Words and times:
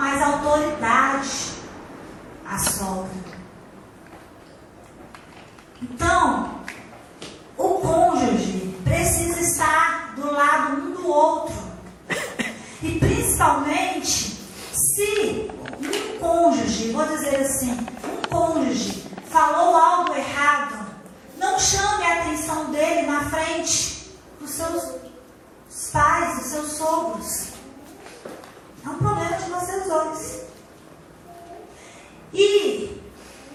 mais 0.00 0.22
autoridade 0.22 1.28
à 2.46 2.58
sogra. 2.58 3.10
Então, 5.82 6.62
o 7.58 7.68
cônjuge 7.74 8.78
precisa 8.82 9.40
estar 9.40 10.14
do 10.16 10.32
lado 10.32 10.76
um 10.76 10.92
do 10.92 11.06
outro. 11.06 11.54
E 12.82 12.98
principalmente 12.98 14.40
se 14.72 15.50
um 15.78 16.18
cônjuge, 16.18 16.92
vou 16.92 17.06
dizer 17.06 17.36
assim, 17.36 17.72
um 17.72 18.28
cônjuge 18.28 19.06
falou 19.28 19.76
algo 19.76 20.14
errado, 20.14 20.78
não 21.36 21.58
chame 21.58 22.04
a 22.04 22.22
atenção 22.22 22.70
dele 22.70 23.06
na 23.06 23.28
frente 23.28 24.10
dos 24.40 24.50
seus 24.50 24.94
pais, 25.92 26.38
dos 26.38 26.46
seus 26.46 26.72
sogros. 26.72 27.50
Problema 28.82 29.09
de 29.60 29.66
vocês 29.66 29.86
dois. 29.86 30.40
E 32.32 33.02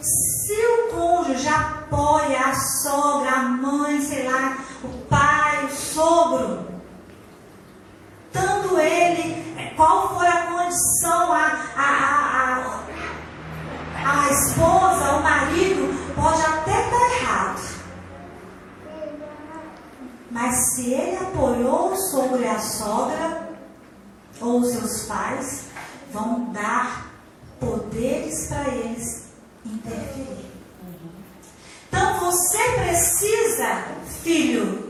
se 0.02 0.54
o 0.54 0.92
cônjuge 0.92 1.48
apoia 1.48 2.40
a 2.40 2.56
sogra, 2.56 3.32
a 3.32 3.44
mãe, 3.44 4.02
sei 4.02 4.30
lá, 4.30 4.58
o 4.84 4.90
pai, 5.08 5.66
o 5.66 5.70
sogro, 5.70 6.66
tanto 8.32 8.78
ele, 8.80 9.74
qual 9.76 10.10
for 10.10 10.26
a 10.26 10.46
condição, 10.48 11.34
a, 11.34 11.46
a, 11.76 11.86
a, 12.38 12.84
a, 14.04 14.22
a 14.22 14.30
esposa, 14.32 15.16
o 15.16 15.24
marido, 15.24 16.14
pode 16.14 16.42
até 16.42 16.86
estar 16.86 17.22
errado. 17.22 17.76
Mas 20.32 20.76
se 20.76 20.94
ele 20.94 21.18
apoiou 21.18 21.94
o 21.94 21.96
sogro 21.96 22.42
e 22.42 22.48
a 22.48 22.60
sogra, 22.60 23.56
ou 24.42 24.60
os 24.60 24.72
seus 24.72 25.06
pais, 25.06 25.66
vão 26.12 26.52
dar 26.52 27.12
poderes 27.60 28.48
para 28.48 28.68
eles 28.70 29.26
interferir. 29.66 30.46
Então 31.88 32.20
você 32.20 32.58
precisa, 32.74 33.84
filho, 34.22 34.85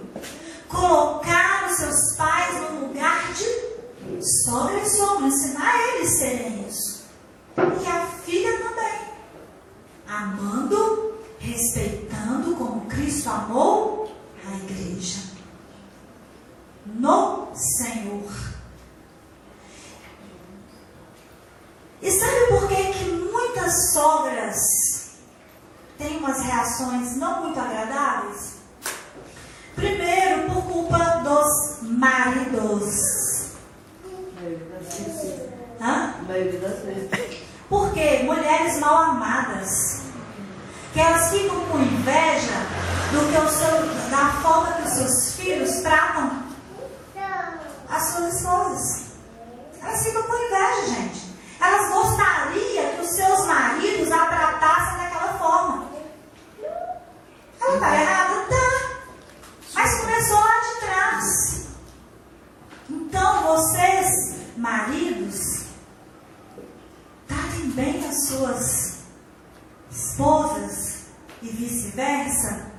vice-versa. 71.96 72.72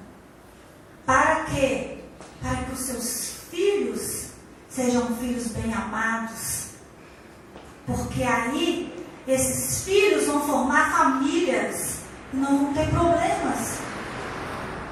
Para 1.06 1.44
quê? 1.47 1.99
Para 2.43 2.56
que 2.65 2.72
os 2.72 2.81
seus 2.81 3.41
filhos 3.50 4.27
sejam 4.69 5.16
filhos 5.16 5.49
bem 5.49 5.72
amados 5.72 6.66
porque 7.87 8.22
aí 8.25 8.93
esses 9.28 9.84
filhos 9.84 10.27
vão 10.27 10.41
formar 10.41 10.99
famílias 10.99 12.00
e 12.32 12.37
não 12.37 12.65
vão 12.65 12.75
ter 12.75 12.88
problemas 12.91 13.78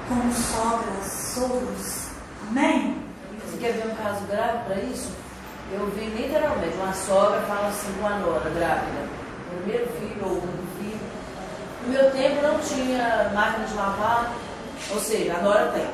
como 0.07 0.33
sogras, 0.33 1.11
sogros. 1.33 2.07
Amém? 2.47 2.97
Você 3.45 3.57
quer 3.57 3.73
ver 3.73 3.91
um 3.91 3.95
caso 3.95 4.25
grave 4.27 4.65
para 4.65 4.81
isso? 4.81 5.11
Eu 5.71 5.87
vi 5.87 6.05
literalmente 6.05 6.75
uma 6.75 6.93
sogra 6.93 7.41
fala 7.41 7.67
assim 7.67 7.91
com 7.99 8.07
a 8.07 8.19
nora 8.19 8.49
grávida, 8.49 9.09
primeiro 9.49 9.91
filho 9.99 10.23
ou 10.23 10.41
filho. 10.41 10.64
No 11.85 11.93
meu 11.93 12.11
tempo 12.11 12.41
não 12.41 12.59
tinha 12.59 13.31
máquina 13.33 13.65
de 13.65 13.73
lavar, 13.75 14.31
ou 14.91 14.99
seja, 14.99 15.35
a 15.37 15.41
nora 15.41 15.71
tem. 15.71 15.87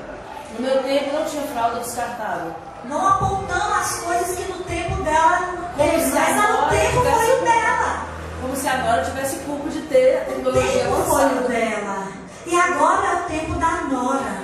No 0.57 0.65
meu 0.65 0.83
tempo 0.83 1.13
não 1.13 1.25
tinha 1.25 1.43
fralda 1.43 1.79
descartável. 1.79 2.53
Não 2.85 3.07
apontando 3.07 3.73
as 3.75 3.99
coisas 3.99 4.35
que 4.35 4.51
no 4.51 4.63
tempo 4.63 5.03
dela 5.03 5.71
teve, 5.77 6.05
mas 6.13 6.35
no 6.35 6.69
tempo 6.69 7.01
foi 7.01 7.39
o 7.39 7.43
dela. 7.43 8.05
Como 8.41 8.55
se 8.55 8.67
agora 8.67 9.05
tivesse 9.05 9.35
culpa 9.39 9.69
de 9.69 9.81
ter 9.81 10.17
a 10.17 10.25
tecnologia 10.25 10.89
O 10.89 10.95
tempo 10.95 11.03
foi 11.03 11.25
o 11.25 11.47
dela. 11.47 12.07
E 12.47 12.59
agora 12.59 13.07
é 13.07 13.13
o 13.13 13.23
tempo 13.25 13.59
da 13.59 13.81
nora. 13.83 14.41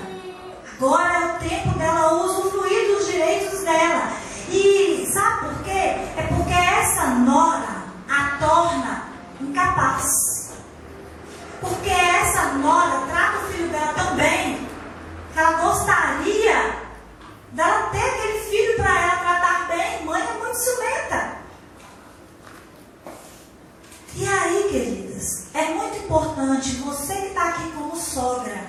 Agora 0.75 1.13
é 1.13 1.25
o 1.25 1.49
tempo 1.49 1.79
dela 1.79 2.13
usufruir 2.13 2.95
dos 2.95 3.07
direitos 3.07 3.59
dela. 3.61 4.11
E 4.49 5.09
sabe 5.11 5.45
por 5.47 5.63
quê? 5.63 5.97
É 6.15 6.27
porque 6.29 6.53
essa 6.53 7.07
nora 7.07 7.87
a 8.07 8.37
torna 8.37 9.03
incapaz. 9.41 10.53
Porque 11.59 11.89
essa 11.89 12.43
nora 12.53 13.01
trata 13.09 13.37
o 13.39 13.51
filho 13.51 13.69
dela 13.69 13.93
tão 13.95 14.15
bem 14.15 14.67
que 15.33 15.39
ela 15.39 15.53
gostaria 15.53 16.87
dela 17.57 17.89
ter 17.89 17.99
aquele 17.99 18.39
filho 18.39 18.75
para 18.75 19.01
ela 19.01 19.15
tratar 19.17 19.67
bem. 19.67 20.05
Mãe 20.05 20.21
é 20.21 20.33
muito 20.37 20.57
ciumenta. 20.57 21.37
E 24.15 24.27
aí, 24.27 24.67
queridas, 24.69 25.47
é 25.53 25.65
muito 25.73 25.97
importante 25.97 26.75
você 26.77 27.13
que 27.15 27.27
está 27.27 27.49
aqui 27.49 27.71
como 27.71 27.95
sogra 27.95 28.67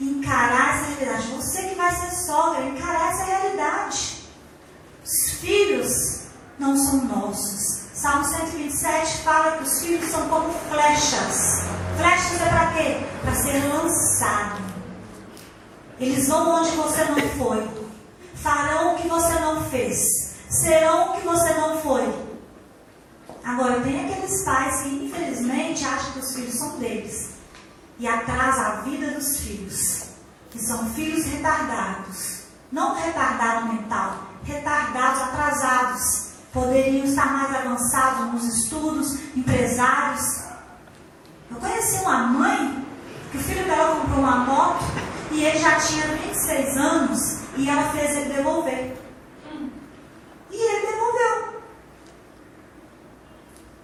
encarar 0.00 0.74
essa 0.76 1.00
realidade. 1.00 1.28
Você 1.28 1.62
que 1.62 1.74
vai 1.76 1.94
ser 1.94 2.10
sogra, 2.10 2.64
encarar 2.64 3.12
essa 3.12 3.24
realidade. 3.24 4.28
Os 5.04 5.30
filhos 5.40 6.22
não 6.58 6.76
são 6.76 7.04
nossos. 7.04 7.86
Salmo 7.94 8.24
127 8.24 9.22
fala 9.22 9.56
que 9.56 9.64
os 9.64 9.80
filhos 9.80 10.10
são 10.10 10.28
como 10.28 10.52
flechas. 10.68 11.62
Flechas 11.96 12.42
é 12.42 12.48
para 12.48 12.72
quê? 12.72 13.06
Para 13.22 13.34
ser 13.34 13.72
lançado. 13.72 14.66
Eles 15.98 16.28
vão 16.28 16.60
onde 16.60 16.70
você 16.72 17.04
não 17.04 17.16
foi 17.38 17.86
farão 18.46 18.94
o 18.94 18.98
que 18.98 19.08
você 19.08 19.32
não 19.40 19.64
fez, 19.64 19.98
serão 20.48 21.10
o 21.10 21.12
que 21.14 21.26
você 21.26 21.52
não 21.54 21.80
foi. 21.80 22.26
Agora, 23.44 23.80
tem 23.80 24.04
aqueles 24.04 24.44
pais 24.44 24.82
que, 24.82 25.06
infelizmente, 25.06 25.84
acham 25.84 26.12
que 26.12 26.18
os 26.20 26.32
filhos 26.32 26.54
são 26.54 26.78
deles 26.78 27.30
e 27.98 28.06
atrasa 28.06 28.60
a 28.62 28.70
vida 28.82 29.10
dos 29.10 29.38
filhos, 29.40 30.04
que 30.50 30.60
são 30.60 30.88
filhos 30.90 31.24
retardados. 31.26 32.44
Não 32.70 32.94
retardado 32.94 33.72
mental, 33.72 34.28
retardados, 34.44 35.22
atrasados. 35.22 36.26
Poderiam 36.52 37.04
estar 37.04 37.26
mais 37.32 37.54
avançados 37.54 38.32
nos 38.32 38.44
estudos, 38.58 39.18
empresários. 39.36 40.44
Eu 41.50 41.56
conheci 41.58 41.96
uma 41.96 42.26
mãe 42.28 42.86
que 43.30 43.38
o 43.38 43.40
filho 43.40 43.64
dela 43.66 43.96
comprou 44.16 44.24
uma 44.24 44.36
moto 44.36 44.84
e 45.30 45.44
ele 45.44 45.58
já 45.58 45.76
tinha 45.76 46.06
26 46.06 46.76
anos 46.76 47.38
e 47.56 47.68
ela 47.68 47.92
fez 47.92 48.16
ele 48.16 48.32
devolver. 48.32 48.96
E 50.50 50.56
ele 50.56 50.86
devolveu. 50.86 51.62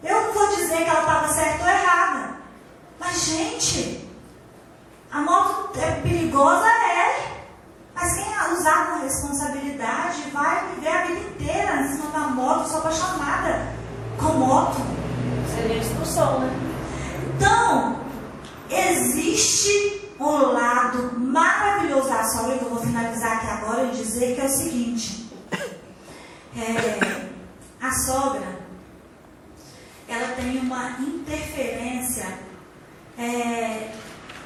Eu 0.03 0.23
não 0.23 0.33
vou 0.33 0.49
dizer 0.49 0.79
que 0.79 0.91
ela 0.91 1.01
estava 1.01 1.29
certa 1.29 1.63
ou 1.63 1.71
errada. 1.71 2.37
Mas, 2.99 3.25
gente, 3.25 4.09
a 5.11 5.21
moto 5.21 5.79
é 5.79 6.01
perigosa, 6.01 6.67
é. 6.67 7.43
Mas 7.95 8.15
quem 8.15 8.33
usar 8.53 8.87
com 8.87 9.05
responsabilidade 9.05 10.23
vai 10.33 10.67
viver 10.75 10.89
a 10.89 11.05
vida 11.05 11.21
inteira 11.21 11.83
em 11.83 11.89
cima 11.93 12.11
da 12.11 12.27
moto, 12.29 12.69
só 12.69 12.79
apaixonada 12.79 13.69
com 14.19 14.33
moto. 14.39 14.77
Seria 15.55 15.79
instrução, 15.79 16.41
né? 16.41 16.51
Então, 17.37 18.01
existe 18.71 20.03
um 20.23 20.53
lado 20.53 21.19
maravilhoso 21.19 22.09
da 22.09 22.25
sogra, 22.25 22.59
que 22.59 22.65
eu 22.65 22.71
vou 22.71 22.83
finalizar 22.83 23.39
aqui 23.39 23.47
agora 23.49 23.85
e 23.85 23.97
dizer 23.97 24.35
que 24.35 24.41
é 24.41 24.45
o 24.45 24.49
seguinte. 24.49 25.23
É, 26.55 27.29
a 27.81 27.91
sogra, 27.93 28.61
ela 30.07 30.35
tem 30.37 30.59
uma 30.59 30.91
interferência 31.01 32.27
é, 33.19 33.91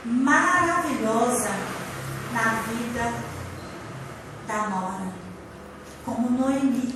maravilhosa 0.04 1.50
na 2.32 2.62
vida 2.62 3.12
da 4.46 4.68
Nora, 4.68 5.12
como 6.04 6.30
Noemi. 6.30 6.94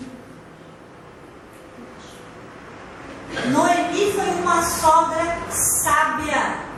Noemi 3.46 4.12
foi 4.12 4.30
uma 4.42 4.62
sogra 4.62 5.38
sábia, 5.50 6.70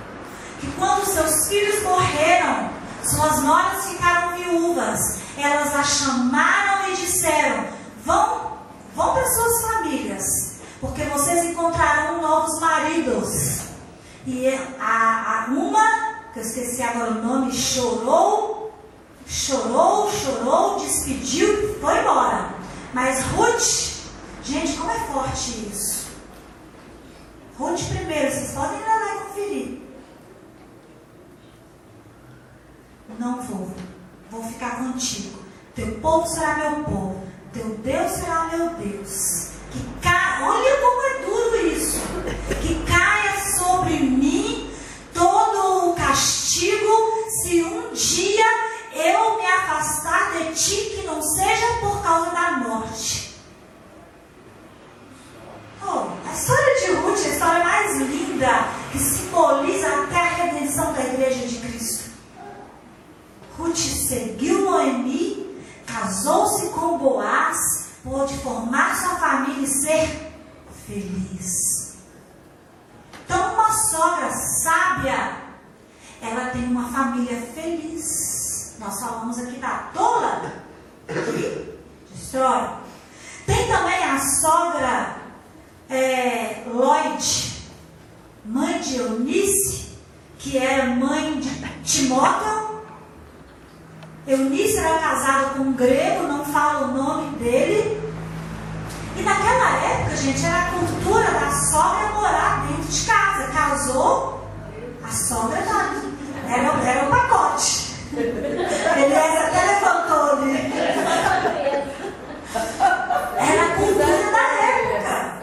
que 0.62 0.70
quando 0.78 1.04
seus 1.04 1.48
filhos 1.48 1.82
morreram, 1.82 2.70
suas 3.02 3.42
noras 3.42 3.84
ficaram 3.86 4.36
viúvas. 4.36 5.20
Elas 5.36 5.74
a 5.74 5.82
chamaram 6.12 6.90
e 6.90 6.96
disseram: 6.96 7.66
Vão, 8.04 8.58
vão 8.94 9.14
para 9.14 9.26
suas 9.26 9.62
famílias, 9.62 10.24
porque 10.80 11.04
vocês 11.04 11.44
encontrarão 11.44 12.20
novos 12.20 12.60
maridos. 12.60 13.62
E 14.26 14.48
a, 14.78 15.46
a 15.46 15.50
uma, 15.50 16.30
que 16.32 16.38
eu 16.38 16.42
esqueci 16.42 16.82
agora 16.82 17.12
o 17.12 17.22
nome, 17.22 17.52
chorou, 17.52 18.72
chorou, 19.26 20.10
chorou, 20.12 20.78
despediu, 20.78 21.78
foi 21.80 21.98
embora. 22.00 22.54
Mas 22.92 23.22
Ruth, 23.32 24.04
gente, 24.44 24.76
como 24.76 24.90
é 24.90 25.00
forte 25.06 25.68
isso. 25.72 26.12
Ruth 27.58 27.80
primeiro, 27.88 28.30
vocês 28.30 28.52
podem 28.52 28.78
ir 28.78 28.84
lá 28.84 29.14
e 29.14 29.18
conferir. 29.18 29.82
Não 33.18 33.42
vou, 33.42 33.74
vou 34.30 34.42
ficar 34.44 34.76
contigo. 34.76 35.41
Teu 35.74 35.86
povo 36.00 36.26
será 36.26 36.54
meu 36.56 36.84
povo, 36.84 37.22
teu 37.52 37.64
Deus 37.78 38.12
será 38.12 38.50
meu 38.52 38.70
Deus. 38.74 39.48
Que 39.70 39.80
ca... 40.02 40.40
Olha 40.42 40.76
como 40.82 41.02
é 41.02 41.18
duro 41.24 41.66
isso. 41.66 41.98
Que 42.60 42.84
caia 42.84 43.40
sobre 43.56 44.00
mim 44.00 44.70
todo 45.14 45.90
o 45.90 45.94
castigo 45.94 46.92
se 47.42 47.62
um 47.62 47.90
dia 47.94 48.44
eu 48.94 49.38
me 49.38 49.46
afastar 49.46 50.32
de 50.32 50.54
ti, 50.54 50.90
que 50.94 51.06
não 51.06 51.22
seja 51.22 51.66
por 51.80 52.02
causa 52.02 52.30
da 52.30 52.50
morte. 52.58 53.36
Oh, 55.82 56.08
a 56.28 56.32
história 56.32 56.80
de 56.80 56.92
Ruth 56.92 57.18
é 57.18 57.28
a 57.28 57.32
história 57.32 57.64
mais 57.64 57.98
linda 57.98 58.68
que 58.92 58.98
simboliza 58.98 59.86
até 59.88 60.16
a 60.16 60.34
redenção 60.34 60.92
da 60.92 61.02
igreja 61.02 61.46
de 61.46 61.56
Cristo. 61.58 62.10
Ruth 63.56 63.76
seguiu 63.76 64.60
Noemi, 64.62 65.51
casou-se 65.86 66.68
com 66.70 66.98
Boaz, 66.98 67.58
pôde 68.02 68.36
formar 68.38 68.96
sua 68.96 69.16
família 69.16 69.62
e 69.62 69.66
ser 69.66 70.32
feliz. 70.86 71.96
Então, 73.24 73.54
uma 73.54 73.72
sogra 73.72 74.30
sábia, 74.62 75.36
ela 76.20 76.50
tem 76.50 76.64
uma 76.64 76.90
família 76.92 77.40
feliz. 77.54 78.76
Nós 78.78 79.00
falamos 79.00 79.38
aqui 79.38 79.58
da 79.58 79.90
tola 79.94 80.62
destrói. 82.32 82.68
Tem 83.46 83.66
também 83.66 84.04
a 84.04 84.18
sogra 84.18 85.16
é, 85.90 86.64
Lloyd, 86.66 87.52
mãe 88.44 88.80
de 88.80 88.96
Eunice, 88.96 89.98
que 90.38 90.56
era 90.56 90.86
mãe 90.86 91.40
de 91.40 91.50
Timóteo. 91.84 92.51
Eunice 94.26 94.78
era 94.78 94.98
casada 94.98 95.50
com 95.50 95.62
um 95.62 95.72
grego, 95.72 96.28
não 96.28 96.44
fala 96.44 96.86
o 96.86 96.94
nome 96.94 97.36
dele. 97.38 98.00
E 99.16 99.22
naquela 99.22 99.76
época, 99.78 100.16
gente, 100.16 100.46
era 100.46 100.58
a 100.58 100.70
cultura 100.70 101.30
da 101.32 101.50
sogra 101.50 102.08
morar 102.14 102.66
dentro 102.68 102.84
de 102.84 103.04
casa. 103.04 103.52
Casou, 103.52 104.40
a 105.02 105.08
sogra 105.08 105.60
tá, 105.62 105.94
era, 106.48 106.68
era 106.88 107.06
o 107.06 107.10
pacote. 107.10 107.96
Ele 108.14 109.16
até 109.16 109.64
levantou 109.66 110.30
ali. 110.32 110.72
Era 113.38 113.62
a 113.62 113.74
cultura 113.76 114.06
da 114.30 114.44
época. 114.62 115.42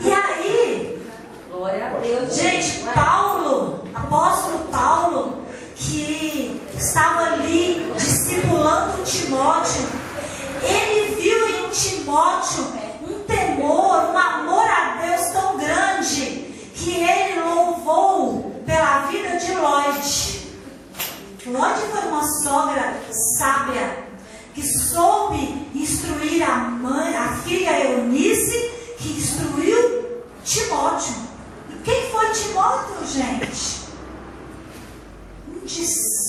E 0.00 0.12
aí, 0.12 1.06
gente, 2.30 2.84
Paulo, 2.94 3.84
apóstolo 3.94 4.58
Paulo, 4.72 5.37
estava 6.78 7.32
ali 7.32 7.92
discipulando 7.96 9.02
Timóteo, 9.02 9.84
ele 10.62 11.16
viu 11.16 11.48
em 11.48 11.70
Timóteo 11.70 12.64
um 13.02 13.18
temor, 13.24 14.10
um 14.10 14.16
amor 14.16 14.64
a 14.64 15.00
Deus 15.02 15.28
tão 15.32 15.58
grande 15.58 16.46
que 16.74 16.94
ele 17.02 17.40
louvou 17.40 18.62
pela 18.64 19.06
vida 19.06 19.36
de 19.38 19.52
Lloyd. 19.54 20.38
Lloyd 21.46 21.80
foi 21.90 22.08
uma 22.08 22.22
sogra 22.42 22.94
sábia 23.38 24.04
que 24.54 24.62
soube 24.62 25.66
instruir 25.74 26.48
a 26.48 26.56
mãe, 26.58 27.16
a 27.16 27.36
filha 27.38 27.90
Eunice, 27.90 28.70
que 28.98 29.18
instruiu 29.18 30.22
Timóteo. 30.44 31.14
E 31.70 31.74
quem 31.82 32.10
foi 32.10 32.30
Timóteo, 32.30 33.06
gente? 33.06 33.88
Um 35.48 35.64
discípulo 35.64 36.27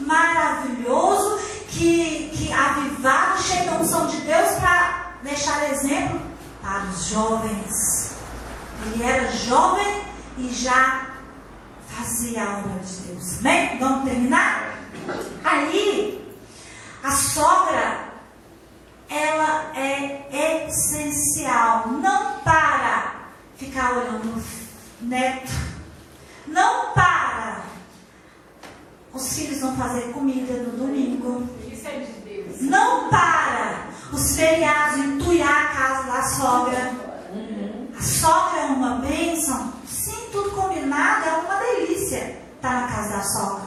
maravilhoso 0.00 1.38
que, 1.68 2.30
que 2.34 2.52
avivava, 2.52 3.38
cheio 3.38 3.70
da 3.70 3.78
unção 3.78 4.06
de 4.06 4.16
Deus 4.18 4.50
para 4.58 5.12
deixar 5.22 5.70
exemplo 5.70 6.20
para 6.62 6.84
os 6.84 7.06
jovens. 7.06 8.16
Ele 8.86 9.02
era 9.02 9.30
jovem 9.32 10.02
e 10.38 10.48
já 10.50 11.08
fazia 11.88 12.44
a 12.44 12.58
obra 12.58 12.80
de 12.80 12.96
Deus. 13.02 13.34
Bem, 13.40 13.78
vamos 13.78 14.04
terminar? 14.04 14.78
Aí, 15.44 16.34
a 17.02 17.10
sogra, 17.10 18.08
ela 19.08 19.72
é 19.74 20.66
essencial. 20.68 21.88
Não 21.88 22.38
para 22.40 23.14
ficar 23.56 23.92
olhando 23.92 24.38
o 24.38 25.04
neto. 25.04 25.52
Não 26.46 26.92
para. 26.92 27.57
Os 29.18 29.32
filhos 29.32 29.60
vão 29.60 29.74
fazer 29.76 30.12
comida 30.12 30.62
no 30.62 30.78
domingo. 30.78 31.42
Isso 31.66 31.88
é 31.88 31.98
de 31.98 32.12
Deus. 32.20 32.60
Não 32.60 33.08
para. 33.10 33.88
Os 34.12 34.36
feriados, 34.36 34.96
entulhar 35.00 35.64
a 35.64 35.68
casa 35.70 36.12
da 36.12 36.22
sogra. 36.22 36.92
A 37.98 38.00
sogra 38.00 38.60
é 38.60 38.64
uma 38.66 38.90
bênção. 38.98 39.72
Sim, 39.88 40.28
tudo 40.30 40.52
combinado, 40.52 41.24
é 41.26 41.32
uma 41.32 41.56
delícia 41.56 42.38
estar 42.54 42.82
na 42.82 42.86
casa 42.86 43.16
da 43.16 43.22
sogra. 43.24 43.66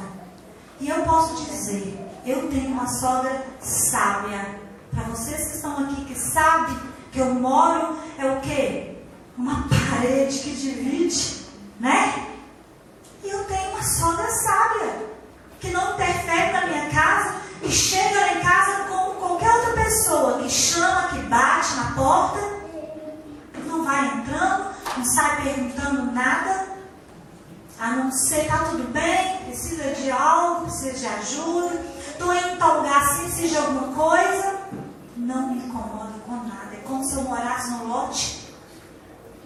E 0.79 0.88
eu 0.88 1.03
posso 1.03 1.43
dizer, 1.43 2.00
eu 2.25 2.48
tenho 2.48 2.70
uma 2.70 2.88
sogra 2.88 3.46
sábia. 3.60 4.58
Para 4.89 5.03
vocês 5.03 5.50
que 5.50 5.55
estão 5.58 5.79
aqui 5.79 6.05
que 6.05 6.17
sabem 6.17 6.79
que 7.12 7.20
eu 7.20 7.34
moro, 7.34 7.98
é 8.17 8.25
o 8.25 8.39
quê? 8.39 8.96
Uma 9.38 9.67
parede 9.67 10.39
que 10.39 10.51
divide, 10.51 11.46
né? 11.77 12.29
E 13.22 13.29
eu 13.29 13.43
tenho 13.43 13.72
uma 13.72 13.84
sogra 13.84 14.29
sábia, 14.29 15.11
que 15.62 15.70
não 15.70 15.94
interfere 15.94 16.51
na 16.51 16.65
minha 16.65 16.89
casa, 16.89 17.36
que 17.62 17.72
chega 17.72 18.20
lá 18.20 18.34
em 18.34 18.41
casa 18.41 18.84
como 18.86 19.12
qualquer 19.15 19.53
outra 19.53 19.74
pessoa, 19.74 20.39
que 20.39 20.50
chama, 20.50 21.08
que 21.10 21.20
bate 21.20 21.75
na 21.75 21.91
porta, 21.96 22.39
não 23.65 23.86
vai 23.86 24.08
entrando, 24.08 24.75
não 24.98 25.06
sai 25.06 25.44
perguntando 25.44 26.12
nada, 26.12 26.68
a 27.80 27.91
não 27.91 28.12
ser, 28.12 28.48
tá 28.48 28.65
tudo 28.72 28.91
bem, 28.91 29.38
precisa 29.46 29.91
de 29.94 30.10
algo, 30.10 30.63
precisa 30.63 30.94
de 30.94 31.06
ajuda, 31.06 31.86
estou 32.10 32.34
indo 32.34 32.58
tal 32.58 32.77
lugar 32.77 33.03
assim, 33.03 33.24
precisa 33.25 33.48
de 33.48 33.58
alguma 33.58 33.94
coisa, 33.94 34.60
não 35.15 35.53
me 35.53 35.60
incomoda 35.60 36.13
com 36.25 36.36
nada, 36.38 36.74
é 36.74 36.84
como 36.88 37.03
se 37.03 37.15
eu 37.15 37.22
morasse 37.22 37.70
no 37.70 37.88
lote 37.88 38.50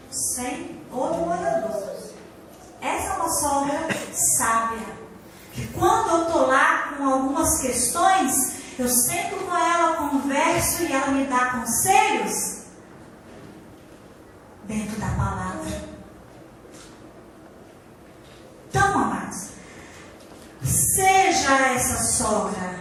sem 0.09 0.81
outro 0.93 1.25
morador. 1.25 1.93
Essa 2.81 3.07
é 3.07 3.13
uma 3.13 3.29
sogra 3.29 3.87
sábia. 4.13 5.04
Que 5.55 5.67
quando 5.67 6.09
eu 6.09 6.27
estou 6.27 6.47
lá 6.47 6.93
com 6.97 7.07
algumas 7.07 7.61
questões, 7.61 8.55
eu 8.77 8.89
sento 8.89 9.37
com 9.37 9.55
ela, 9.55 9.95
converso 9.95 10.83
e 10.83 10.91
ela 10.91 11.07
me 11.07 11.25
dá 11.27 11.45
conselhos 11.45 12.63
dentro 14.65 14.99
da 14.99 15.07
palavra. 15.07 15.85
Então, 18.67 18.93
amados, 18.93 19.51
seja 20.61 21.55
essa 21.73 22.03
sogra, 22.03 22.79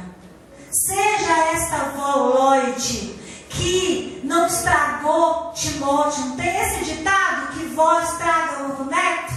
seja 0.69 1.33
esta 1.53 1.93
Lloyd, 1.97 3.21
que 3.51 4.21
não 4.25 4.49
estragou 4.49 5.53
Timóteo. 5.53 6.25
Não 6.27 6.37
tem 6.37 6.61
esse 6.61 6.85
ditado 6.85 7.53
que 7.53 7.67
vó 7.67 8.01
estraga 8.01 8.65
o 8.65 8.85
neto? 8.87 9.35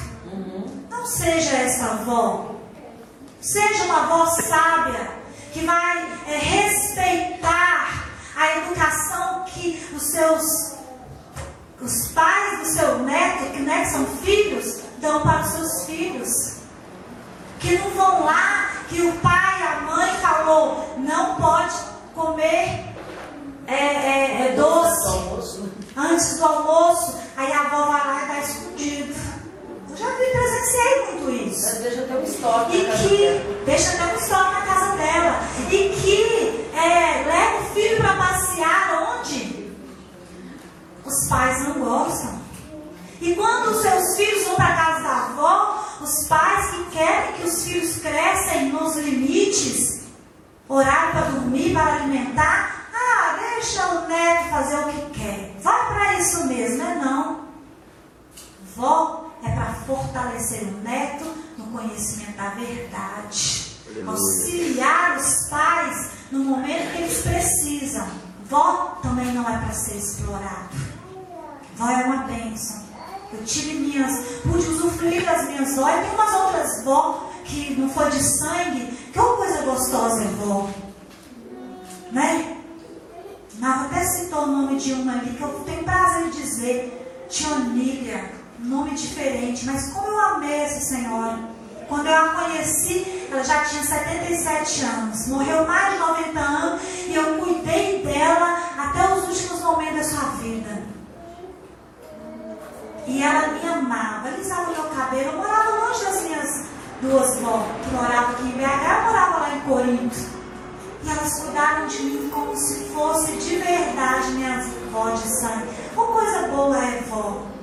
Não 0.90 1.06
seja 1.06 1.56
essa 1.56 1.86
avó. 1.86 2.57
Seja 3.48 3.86
uma 3.86 4.04
avó 4.04 4.26
sábia, 4.26 5.10
que 5.54 5.66
vai 5.66 6.06
é, 6.28 6.38
respeitar 6.38 8.10
a 8.36 8.58
educação 8.58 9.46
que 9.46 9.90
os 9.96 10.04
seus 10.04 10.76
os 11.80 12.08
pais 12.10 12.60
do 12.60 12.66
seu 12.66 13.00
neto, 13.00 13.54
que 13.54 13.62
né, 13.62 13.86
são 13.86 14.06
filhos, 14.18 14.82
dão 14.98 15.22
para 15.22 15.44
os 15.44 15.48
seus 15.48 15.86
filhos. 15.86 16.58
Que 17.60 17.78
não 17.78 17.90
vão 17.92 18.26
lá, 18.26 18.70
que 18.90 19.02
o 19.02 19.14
pai, 19.20 19.64
a 19.64 19.82
mãe 19.82 20.14
falou, 20.16 20.96
não 20.98 21.36
pode 21.36 21.76
comer 22.14 22.86
é, 23.66 23.76
é, 23.76 24.48
é 24.48 24.56
doce 24.58 25.72
antes 25.96 26.38
do 26.38 26.46
almoço. 26.46 27.18
Aí 27.38 27.52
a 27.54 27.62
avó 27.62 27.92
vai 27.92 28.08
lá 28.08 28.24
e 28.24 28.28
dá 28.28 28.40
escondido. 28.40 29.27
Já 29.98 30.06
vi, 30.12 30.26
presenciei 30.32 31.06
muito 31.06 31.50
isso. 31.50 31.66
Mas 31.66 31.78
deixa 31.80 32.02
até 32.02 32.14
um 32.16 32.24
estoque. 32.24 32.78
E 32.78 32.86
que 32.86 33.66
deixa 33.66 33.94
até 33.94 34.14
um 34.14 34.16
estoque 34.18 34.54
na 34.54 34.62
casa 34.62 34.96
dela. 34.96 35.40
E 35.72 35.90
que 35.90 36.70
é, 36.76 37.24
leva 37.26 37.62
o 37.62 37.74
filho 37.74 37.98
para 37.98 38.16
passear 38.16 39.18
onde 39.20 39.74
os 41.06 41.28
pais 41.28 41.68
não 41.68 41.80
gostam. 41.80 42.38
E 43.20 43.34
quando 43.34 43.72
os 43.72 43.82
seus 43.82 44.16
filhos 44.16 44.46
vão 44.46 44.56
para 44.56 44.66
a 44.66 44.76
casa 44.76 45.04
da 45.04 45.16
avó, 45.26 45.86
os 46.02 46.28
pais 46.28 46.70
que 46.70 46.84
querem 46.92 47.34
que 47.34 47.48
os 47.48 47.64
filhos 47.64 47.98
cresçam 47.98 48.66
nos 48.66 48.96
limites, 48.98 50.04
horário 50.70 51.12
para 51.12 51.22
dormir, 51.32 51.74
para 51.74 51.96
alimentar, 51.96 52.90
ah, 52.94 53.38
deixa 53.40 53.88
o 53.88 54.08
neto 54.08 54.50
fazer 54.50 54.76
o 54.76 54.90
que 54.90 55.20
quer. 55.20 55.56
Vai 55.62 55.88
para 55.88 56.20
isso 56.20 56.46
mesmo, 56.46 56.84
é 56.84 56.96
não. 56.96 57.48
Vó 58.76 59.27
é 59.44 59.52
para 59.52 59.74
fortalecer 59.86 60.64
o 60.64 60.72
neto 60.82 61.26
no 61.58 61.68
conhecimento 61.68 62.38
da 62.38 62.50
verdade. 62.50 63.68
Auxiliar 64.06 65.18
os 65.18 65.50
pais 65.50 66.10
no 66.32 66.40
momento 66.44 66.92
que 66.92 67.02
eles 67.02 67.22
precisam. 67.22 68.08
Vó 68.50 69.00
também 69.02 69.34
não 69.34 69.48
é 69.48 69.58
para 69.58 69.74
ser 69.74 69.98
explorado. 69.98 70.76
Vó 71.76 71.90
é 71.90 72.04
uma 72.06 72.24
bênção. 72.24 72.86
Eu 73.32 73.44
tive 73.44 73.74
minhas, 73.74 74.42
pude 74.44 74.68
usufruir 74.68 75.26
das 75.26 75.48
minhas 75.48 75.76
vó. 75.76 75.90
E 75.90 76.02
tem 76.02 76.12
umas 76.12 76.34
outras 76.34 76.84
vó 76.84 77.30
que 77.44 77.76
não 77.80 77.90
foi 77.90 78.10
de 78.10 78.24
sangue. 78.24 78.86
Que 79.12 79.20
coisa 79.20 79.62
gostosa 79.64 80.24
é 80.24 80.28
vó. 80.28 80.70
Né? 82.12 82.58
Nava 83.60 83.86
até 83.86 84.06
citou 84.06 84.44
o 84.44 84.48
nome 84.48 84.80
de 84.80 84.94
uma 84.94 85.14
ali 85.14 85.32
que 85.32 85.42
eu 85.42 85.50
tenho 85.66 85.84
prazer 85.84 86.30
de 86.30 86.42
dizer. 86.42 87.26
Tia 87.30 87.50
Onília, 87.50 88.32
nome 88.60 88.92
diferente. 88.92 89.66
Mas 89.66 89.92
como 89.92 90.08
eu 90.08 90.20
amei 90.20 90.62
essa 90.62 90.80
senhora. 90.82 91.40
Quando 91.88 92.08
eu 92.08 92.14
a 92.14 92.30
conheci, 92.30 93.28
ela 93.32 93.44
já 93.44 93.64
tinha 93.64 93.82
77 93.82 94.84
anos. 94.84 95.28
Morreu 95.28 95.66
mais 95.66 95.94
de 95.94 96.00
90 96.00 96.40
anos. 96.40 96.82
E 97.08 97.16
eu 97.16 97.38
cuidei 97.38 98.04
dela 98.04 98.60
até 98.78 99.14
os 99.14 99.28
últimos 99.28 99.62
momentos 99.62 99.96
da 99.96 100.04
sua 100.04 100.30
vida. 100.32 100.84
E 103.08 103.24
ela 103.24 103.48
me 103.48 103.70
amava, 103.70 104.28
alisava 104.28 104.72
meu 104.72 104.84
cabelo. 104.90 105.32
Eu 105.32 105.38
morava 105.38 105.88
longe 105.88 106.04
das 106.04 106.24
minhas 106.24 106.66
duas 107.02 107.40
vó, 107.40 107.66
que 107.84 107.96
moravam 107.96 108.32
aqui 108.32 108.44
em 108.44 108.52
BH, 108.52 109.06
morava 109.06 109.38
lá 109.40 109.56
em 109.56 109.62
Corinto. 109.62 110.18
E 111.04 111.10
elas 111.10 111.40
cuidaram 111.40 111.88
de 111.88 112.04
mim 112.04 112.30
como 112.30 112.56
se 112.58 112.84
fosse 112.90 113.32
de 113.38 113.56
verdade 113.56 114.32
minhas 114.32 114.68
vó 114.92 115.10
de 115.12 115.28
sangue. 115.40 115.70
Uma 115.96 116.08
coisa 116.08 116.48
boa 116.50 116.78
é 116.78 117.02
vó. 117.08 117.57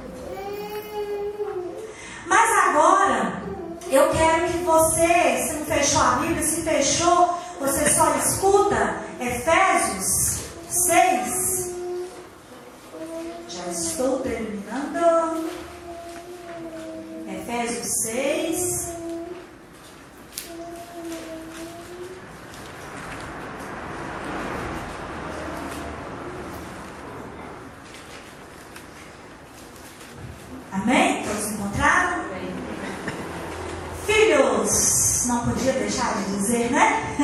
Mas 2.35 2.51
agora, 2.67 3.43
eu 3.93 4.11
quero 4.11 4.49
que 4.49 4.59
você, 4.65 5.47
se 5.47 5.53
não 5.53 5.67
fechou 5.67 6.03
a 6.03 6.17
Bíblia, 6.17 6.43
se 6.43 6.63
fechou, 6.63 7.39
você 7.61 7.89
só 7.89 8.13
escuta 8.17 9.05
Efésios 9.21 10.41
6. 10.69 11.71
Já 13.47 13.67
estou 13.71 14.19
terminando. 14.19 15.49
Efésios 17.29 18.03
6. 18.03 18.89
Amém? 30.73 31.23
Todos 31.23 31.53
encontraram? 31.53 32.25
Filhos, 34.07 35.25
não 35.27 35.47
podia 35.47 35.73
deixar 35.73 36.15
de 36.15 36.37
dizer, 36.37 36.71
né? 36.71 37.17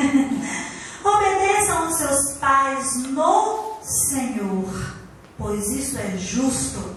Obedeçam 1.03 1.85
aos 1.85 1.95
seus 1.95 2.37
pais 2.37 2.95
no 3.07 3.77
Senhor, 3.83 4.95
pois 5.37 5.69
isso 5.69 5.97
é 5.99 6.17
justo. 6.17 6.95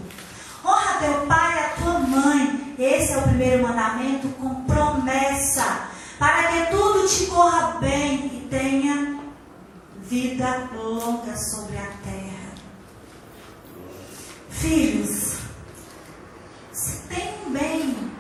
Honra 0.65 1.01
teu 1.01 1.27
pai 1.27 1.55
e 1.55 1.59
a 1.59 1.69
tua 1.71 1.99
mãe. 1.99 2.75
Esse 2.79 3.13
é 3.13 3.19
o 3.19 3.23
primeiro 3.23 3.63
mandamento 3.63 4.29
com 4.41 4.65
promessa, 4.65 5.89
para 6.19 6.45
que 6.45 6.71
tudo 6.71 7.07
te 7.07 7.27
corra 7.27 7.77
bem 7.79 8.27
e 8.27 8.49
tenha 8.49 9.21
vida 10.01 10.71
longa 10.75 11.37
sobre 11.37 11.77
a 11.77 11.89
terra. 12.03 12.55
Filhos, 14.49 15.35
se 16.73 16.97
tem 17.09 17.35
um 17.47 17.53
bem 17.53 18.15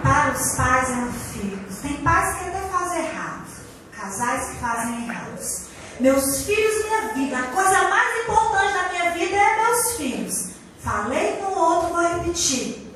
para 0.00 0.32
os 0.32 0.54
pais 0.54 0.88
e 0.88 0.92
os 0.92 1.32
filhos, 1.32 1.78
tem 1.82 1.96
pais 1.98 2.38
que 2.38 2.48
até 2.48 2.60
fazem 2.68 3.04
errado, 3.04 3.46
casais 3.92 4.50
que 4.50 4.56
fazem 4.56 5.04
errados. 5.04 5.66
Meus 6.00 6.44
filhos, 6.44 6.84
minha 6.84 7.08
vida, 7.14 7.38
a 7.38 7.46
coisa 7.48 7.88
mais 7.88 8.22
importante 8.22 8.72
da 8.72 8.88
minha 8.88 9.10
vida 9.10 9.36
é 9.36 9.64
meus 9.64 9.96
filhos. 9.96 10.50
Falei 10.82 11.42
no 11.42 11.50
outro, 11.50 11.88
vou 11.88 12.00
repetir. 12.00 12.90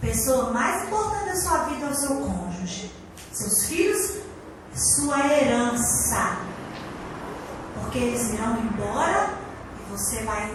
Pessoa 0.00 0.50
mais 0.50 0.84
importante 0.84 1.26
da 1.26 1.36
sua 1.36 1.58
vida 1.64 1.84
é 1.84 1.90
o 1.90 1.94
seu 2.08 2.16
cônjuge. 2.16 2.90
Seus 3.32 3.66
filhos, 3.66 4.14
sua 4.74 5.26
herança. 5.26 6.38
Porque 7.74 7.98
eles 7.98 8.32
irão 8.32 8.58
embora 8.58 9.34
e 9.80 9.92
você 9.92 10.22
vai 10.22 10.50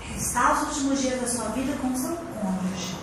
restar 0.00 0.54
os 0.54 0.68
últimos 0.68 1.00
dias 1.00 1.20
da 1.20 1.26
sua 1.26 1.48
vida 1.50 1.76
com 1.80 1.94
seu 1.94 2.16
cônjuge. 2.16 2.96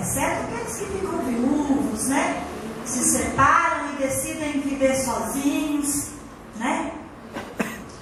Exceto 0.00 0.42
aqueles 0.42 0.76
que 0.76 0.86
ficam 0.86 1.18
viúvos, 1.20 2.08
né? 2.08 2.44
Se 2.84 3.02
separam 3.02 3.94
e 3.94 3.96
decidem 3.96 4.60
viver 4.60 4.96
sozinhos, 4.96 6.08
né? 6.56 6.92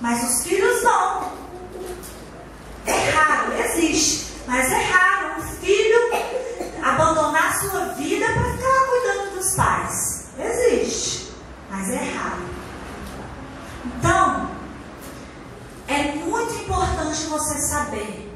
Mas 0.01 0.23
os 0.25 0.45
filhos 0.45 0.83
não. 0.83 1.33
É 2.85 3.11
raro, 3.11 3.53
existe, 3.53 4.33
mas 4.47 4.73
é 4.73 4.83
raro 4.83 5.41
um 5.41 5.43
filho 5.61 6.13
abandonar 6.83 7.61
sua 7.61 7.87
vida 7.95 8.27
para 8.27 8.53
ficar 8.53 8.87
cuidando 8.87 9.37
dos 9.37 9.55
pais. 9.55 10.27
Existe, 10.39 11.33
mas 11.71 11.89
é 11.91 12.03
raro. 12.17 12.43
Então, 13.85 14.51
é 15.89 16.03
muito 16.17 16.55
importante 16.55 17.27
você 17.27 17.59
saber, 17.73 18.31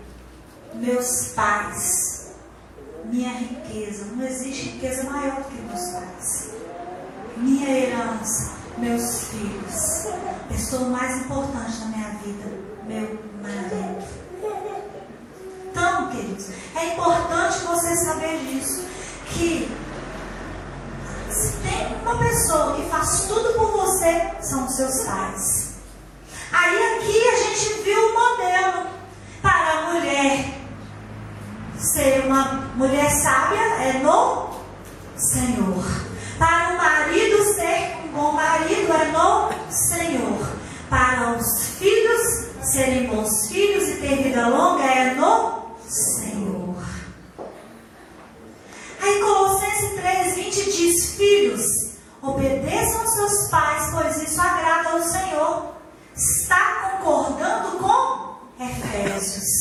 meus 0.77 1.29
pais, 1.35 2.33
minha 3.05 3.33
riqueza, 3.33 4.07
não 4.17 4.27
existe 4.27 4.71
riqueza 4.71 5.11
maior 5.11 5.37
do 5.37 5.45
que 5.45 5.61
meus 5.61 5.89
pais. 5.91 6.51
Minha 7.37 7.69
herança, 7.69 8.53
meus 8.79 9.25
filhos. 9.25 10.07
Pessoa 10.49 10.89
mais 10.89 11.19
importante 11.19 11.81
na 11.81 11.87
minha 11.87 12.09
vida, 12.25 12.45
meu 12.87 13.19
marido. 13.43 14.07
Então, 15.71 16.09
queridos, 16.09 16.49
é 16.75 16.95
importante 16.95 17.59
você 17.59 17.95
saber 17.95 18.39
disso. 18.39 18.87
Que 19.27 19.71
se 21.31 21.53
tem 21.59 21.95
uma 22.01 22.19
pessoa 22.19 22.75
que 22.75 22.89
faz 22.89 23.27
tudo 23.29 23.53
por 23.53 23.73
você, 23.73 24.31
são 24.41 24.65
os 24.65 24.77
seus 24.77 25.05
pais. 25.05 25.75
Aí 26.53 26.97
aqui 26.97 27.29
a 27.29 27.37
gente 27.37 27.83
viu 27.83 28.01
o 28.01 28.15
modelo 28.15 28.97
para 29.43 29.79
a 29.79 29.93
mulher 29.93 30.55
ser 31.79 32.27
uma 32.27 32.66
mulher 32.77 33.11
sábia 33.11 33.59
é 33.59 33.93
no 34.03 34.51
Senhor. 35.17 35.83
Para 36.39 36.75
o 36.75 36.77
marido 36.77 37.43
ser 37.55 37.97
um 38.05 38.09
bom 38.09 38.33
marido 38.33 38.93
é 38.93 39.05
no 39.07 39.73
Senhor. 39.73 40.57
Para 40.91 41.37
os 41.37 41.69
filhos 41.79 42.47
serem 42.63 43.07
bons 43.07 43.49
filhos 43.49 43.89
e 43.89 43.97
ter 43.97 44.23
vida 44.23 44.47
longa 44.47 44.85
é 44.85 45.15
no 45.15 45.75
Senhor. 45.89 46.77
Aí 49.01 49.21
Colossenses 49.21 50.01
3, 50.01 50.35
20 50.35 50.65
diz: 50.73 51.17
Filhos, 51.17 51.65
obedeçam 52.21 53.01
aos 53.01 53.15
seus 53.15 53.51
pais, 53.51 53.91
pois 53.93 54.23
isso 54.23 54.41
agrada 54.41 54.91
ao 54.91 55.03
Senhor. 55.03 55.77
Está 56.15 56.99
concordando 56.99 57.79
com 57.79 58.63
Efésios. 58.63 59.56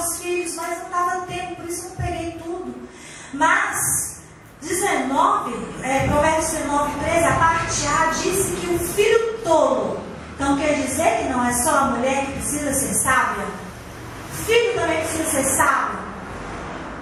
os 0.00 0.18
filhos, 0.18 0.54
mas 0.56 0.78
não 0.78 0.86
estava 0.86 1.26
tempo, 1.26 1.56
por 1.56 1.68
isso 1.68 1.86
eu 1.86 1.90
peguei 1.92 2.40
tudo. 2.42 2.88
Mas 3.32 4.20
19, 4.60 5.54
é, 5.82 6.06
Provérbios 6.06 6.50
19, 6.50 7.00
13, 7.00 7.24
a 7.24 7.36
parte 7.36 7.86
A 7.86 8.06
disse 8.06 8.52
que 8.56 8.74
o 8.74 8.78
filho 8.78 9.38
tolo, 9.44 10.00
então 10.34 10.58
quer 10.58 10.74
dizer 10.74 11.18
que 11.18 11.28
não 11.28 11.44
é 11.44 11.52
só 11.52 11.70
a 11.70 11.84
mulher 11.84 12.26
que 12.26 12.32
precisa 12.32 12.72
ser 12.72 12.94
sábia? 12.94 13.44
O 13.44 14.44
filho 14.44 14.74
também 14.74 14.98
precisa 15.00 15.24
ser 15.24 15.44
sábio. 15.56 16.00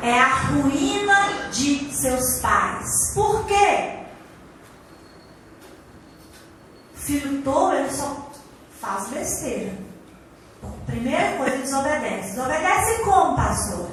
É 0.02 0.18
a 0.18 0.28
ruína 0.28 1.50
de 1.50 1.92
seus 1.92 2.40
pais. 2.40 3.12
Por 3.14 3.44
quê? 3.46 3.98
O 6.94 7.00
filho 7.00 7.42
tolo, 7.42 7.74
ele 7.74 7.90
só 7.90 8.30
faz 8.80 9.08
besteira. 9.08 9.88
Primeira 10.86 11.36
coisa, 11.36 11.58
desobedece. 11.58 12.30
Desobedece 12.30 13.02
como, 13.02 13.36
pastor? 13.36 13.90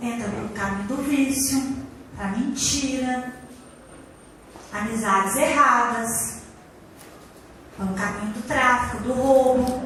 Entra 0.00 0.28
no 0.28 0.48
caminho 0.50 0.88
do 0.88 0.96
vício, 0.98 1.76
a 2.18 2.26
mentira, 2.28 3.32
amizades 4.72 5.36
erradas, 5.36 6.38
no 7.78 7.94
caminho 7.94 8.32
do 8.34 8.46
tráfico, 8.46 9.02
do 9.02 9.12
roubo, 9.12 9.82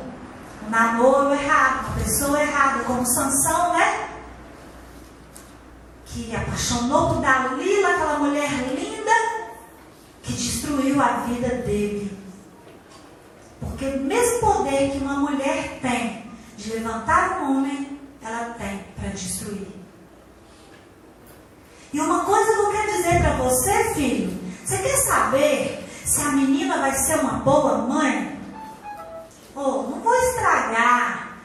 o 0.66 0.70
namoro 0.70 1.32
errado, 1.32 1.86
uma 1.86 1.96
pessoa 1.96 2.42
errada, 2.42 2.84
como 2.84 3.06
Sansão, 3.06 3.74
né? 3.74 4.08
Que 6.06 6.34
apaixonou 6.34 7.14
por 7.14 7.22
Dalila, 7.22 7.88
aquela 7.88 8.18
mulher 8.18 8.50
linda, 8.74 9.12
que 10.22 10.32
destruiu 10.32 11.00
a 11.00 11.24
vida 11.26 11.48
dele. 11.48 12.21
O 13.84 14.00
mesmo 14.00 14.40
poder 14.40 14.92
que 14.92 14.98
uma 14.98 15.16
mulher 15.16 15.78
tem 15.82 16.30
de 16.56 16.72
levantar 16.74 17.40
um 17.40 17.58
homem, 17.58 17.98
ela 18.22 18.54
tem 18.54 18.84
para 18.96 19.08
destruir. 19.08 19.68
E 21.92 22.00
uma 22.00 22.24
coisa 22.24 22.52
que 22.52 22.58
eu 22.58 22.70
quero 22.70 22.92
dizer 22.92 23.20
para 23.20 23.36
você, 23.36 23.94
filho, 23.94 24.40
você 24.64 24.78
quer 24.78 24.96
saber 24.98 25.88
se 26.04 26.22
a 26.22 26.30
menina 26.30 26.78
vai 26.78 26.92
ser 26.92 27.16
uma 27.16 27.40
boa 27.40 27.78
mãe? 27.78 28.40
Oh, 29.54 29.82
não 29.82 30.00
vou 30.00 30.14
estragar 30.14 31.38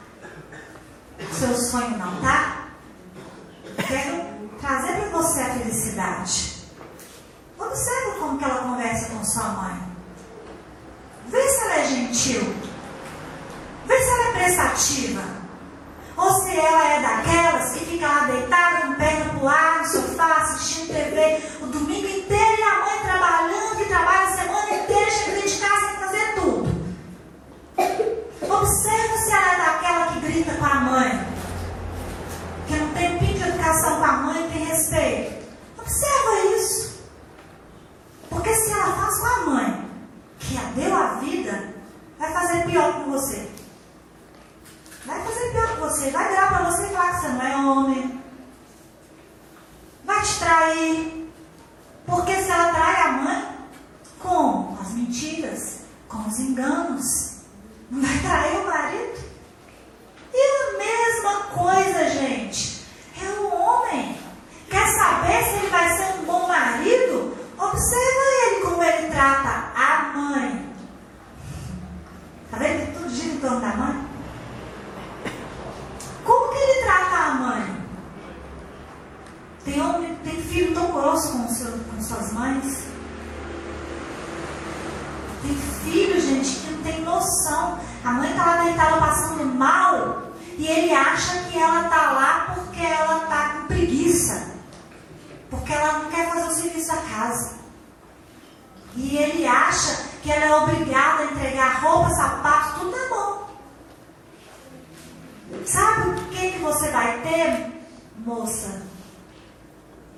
o 1.20 1.34
seu 1.34 1.56
sonho 1.56 1.98
não, 1.98 2.22
tá? 2.22 2.68
Quero 3.88 4.24
trazer 4.62 4.94
para 4.94 5.10
você 5.10 5.42
a 5.42 5.54
felicidade. 5.56 6.64
Observa 7.60 8.20
como 8.20 8.38
que 8.38 8.46
ela 8.46 8.62
conversa 8.62 9.10
com 9.10 9.24
sua 9.26 9.50
mãe. 9.50 9.97
Gentil. 12.28 12.54
Vê 13.86 13.98
se 13.98 14.10
ela 14.10 14.28
é 14.28 14.32
prestativa. 14.34 15.24
Ou 16.18 16.42
se 16.42 16.58
ela 16.58 16.88
é 16.88 17.02
daquelas 17.02 17.72
que 17.72 17.86
fica 17.86 18.08
lá 18.08 18.26
deitada, 18.26 18.88
com 18.88 18.94
perna 18.96 19.34
pro 19.34 19.48
ar, 19.48 19.80
no 19.80 19.88
sofá, 19.88 20.38
assistindo 20.42 20.88
TV 20.88 21.42
o 21.62 21.68
domingo 21.68 22.08
inteiro 22.08 22.60
e 22.60 22.64
a 22.64 22.86
mãe 22.86 23.00
trabalhando, 23.04 23.78
que 23.78 23.86
trabalha 23.86 24.28
a 24.28 24.36
semana 24.36 24.74
inteira, 24.74 25.12
chega 25.12 25.32
dentro 25.32 25.50
de 25.50 25.58
casa 25.58 25.88
sem 25.88 25.98
fazer 26.00 26.36
tudo. 26.36 26.78
Observa 28.42 29.18
se 29.18 29.32
ela 29.32 29.54
é 29.54 29.58
daquela 29.58 30.08
que 30.08 30.20
grita 30.20 30.54
com 30.56 30.66
a 30.66 30.76
mãe. 30.76 31.28
Que 32.68 32.76
não 32.76 32.90
tem 32.94 33.20
pinto 33.20 33.38
de 33.38 33.50
educação 33.50 34.00
com 34.00 34.06
a 34.06 34.12
mãe, 34.14 34.50
tem 34.52 34.66
respeito. 34.66 35.46
Observa 35.78 36.56
isso. 36.58 37.00
Porque 38.30 38.54
se 38.54 38.72
ela 38.72 38.92
faz 38.94 39.20
com 39.20 39.26
a 39.28 39.46
mãe, 39.46 39.90
que 40.40 40.58
a 40.58 40.62
deu 40.76 40.96
a 40.96 41.08
vida, 41.14 41.17
pior 42.68 42.94
com 42.94 43.12
você. 43.12 43.50
Vai 45.06 45.24
fazer 45.24 45.52
pior 45.52 45.70
com 45.70 45.90
você. 45.90 46.12
Vai 46.12 46.28
virar 46.28 46.48
para 46.48 46.70
você 46.70 46.86
e 46.86 46.90
falar 46.90 47.14
que 47.14 47.22
você 47.22 47.28
não 47.30 47.42
é 47.42 47.56
homem. 47.56 48.24
Vai 50.04 50.22
te 50.22 50.40
trair. 50.40 51.34
Porque 52.06 52.36
se 52.36 52.50
ela 52.50 52.74
trai 52.74 53.02
a 53.02 53.12
mãe, 53.12 53.58
com 54.20 54.78
as 54.82 54.94
mentiras, 54.94 55.82
com 56.08 56.20
os 56.28 56.40
enganos, 56.40 57.42
não 57.90 58.02
vai 58.02 58.20
trair 58.20 58.58
o 58.60 58.68
marido. 58.68 59.28
E 60.34 60.40
a 60.40 60.78
mesma 60.78 61.44
coisa, 61.48 62.10
gente, 62.10 62.86
é 63.22 63.30
o 63.40 63.54
homem. 63.54 64.18
Quer 64.70 64.88
saber 64.98 65.44
se 65.44 65.56
ele 65.58 65.70
vai 65.70 65.98
ser 65.98 66.20
um 66.20 66.26
bom 66.26 66.48
marido? 66.48 67.38
Observa 67.58 68.22
ele 68.46 68.62
como 68.62 68.84
ele 68.84 69.10
trata 69.10 69.72
a 69.76 70.14
mãe. 70.16 70.74
Está 72.46 72.58
vendo 72.58 72.98
torno 73.40 73.62
da 73.62 73.76
mãe? 73.76 74.08
Como 76.24 76.50
que 76.52 76.58
ele 76.58 76.84
trata 76.84 77.16
a 77.16 77.34
mãe? 77.36 77.78
Tem, 79.66 79.82
homem, 79.82 80.16
tem 80.24 80.42
filho 80.42 80.74
tão 80.74 80.92
grosso 80.92 81.32
com, 81.32 81.50
seu, 81.50 81.72
com 81.72 82.02
suas 82.02 82.34
mães. 82.34 82.88
Tem 85.42 85.56
filho, 85.84 86.20
gente, 86.22 86.60
que 86.60 86.72
não 86.72 86.84
tem 86.84 87.02
noção. 87.02 87.80
A 88.04 88.12
mãe 88.12 88.30
está 88.30 88.46
lá 88.46 88.64
deitada 88.64 88.98
passando 88.98 89.46
mal 89.46 90.24
e 90.58 90.66
ele 90.66 90.94
acha 90.94 91.44
que 91.44 91.58
ela 91.58 91.84
está 91.84 92.12
lá 92.12 92.56
porque 92.56 92.80
ela 92.80 93.24
está 93.24 93.50
com 93.50 93.68
preguiça. 93.68 94.48
Porque 95.50 95.74
ela 95.74 96.00
não 96.00 96.10
quer 96.10 96.30
fazer 96.30 96.48
o 96.48 96.52
serviço 96.52 96.88
da 96.88 96.98
casa. 96.98 97.58
E 98.96 99.18
ele 99.18 99.46
acha 99.46 100.07
que 100.28 100.34
ela 100.34 100.46
é 100.46 100.56
obrigada 100.58 101.24
a 101.24 101.26
entregar 101.28 101.82
roupa, 101.82 102.10
sapato, 102.10 102.80
tudo 102.80 102.92
na 102.92 103.10
mão. 103.10 103.48
Sabe 105.66 106.10
o 106.10 106.26
que, 106.26 106.52
que 106.52 106.60
você 106.60 106.92
vai 106.92 107.22
ter, 107.22 107.72
moça? 108.18 108.86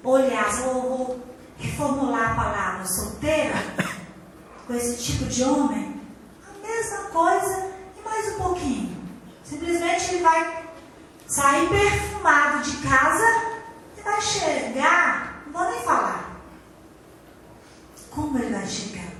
Olhar, 0.03 0.49
vou, 0.49 0.81
vou 0.81 1.27
reformular 1.59 2.31
a 2.31 2.35
palavra 2.35 2.85
solteira 2.85 3.53
com 4.65 4.73
esse 4.73 4.97
tipo 4.97 5.25
de 5.25 5.43
homem. 5.43 6.01
A 6.43 6.67
mesma 6.67 7.03
coisa 7.09 7.71
e 7.95 8.01
mais 8.03 8.33
um 8.33 8.37
pouquinho. 8.39 8.97
Simplesmente 9.43 10.15
ele 10.15 10.23
vai 10.23 10.65
sair 11.27 11.69
perfumado 11.69 12.63
de 12.63 12.77
casa 12.77 13.43
e 13.95 14.01
vai 14.01 14.19
chegar, 14.19 15.43
não 15.45 15.53
vou 15.53 15.71
nem 15.71 15.83
falar. 15.83 16.31
Como 18.09 18.39
ele 18.39 18.55
vai 18.55 18.65
chegar? 18.65 19.18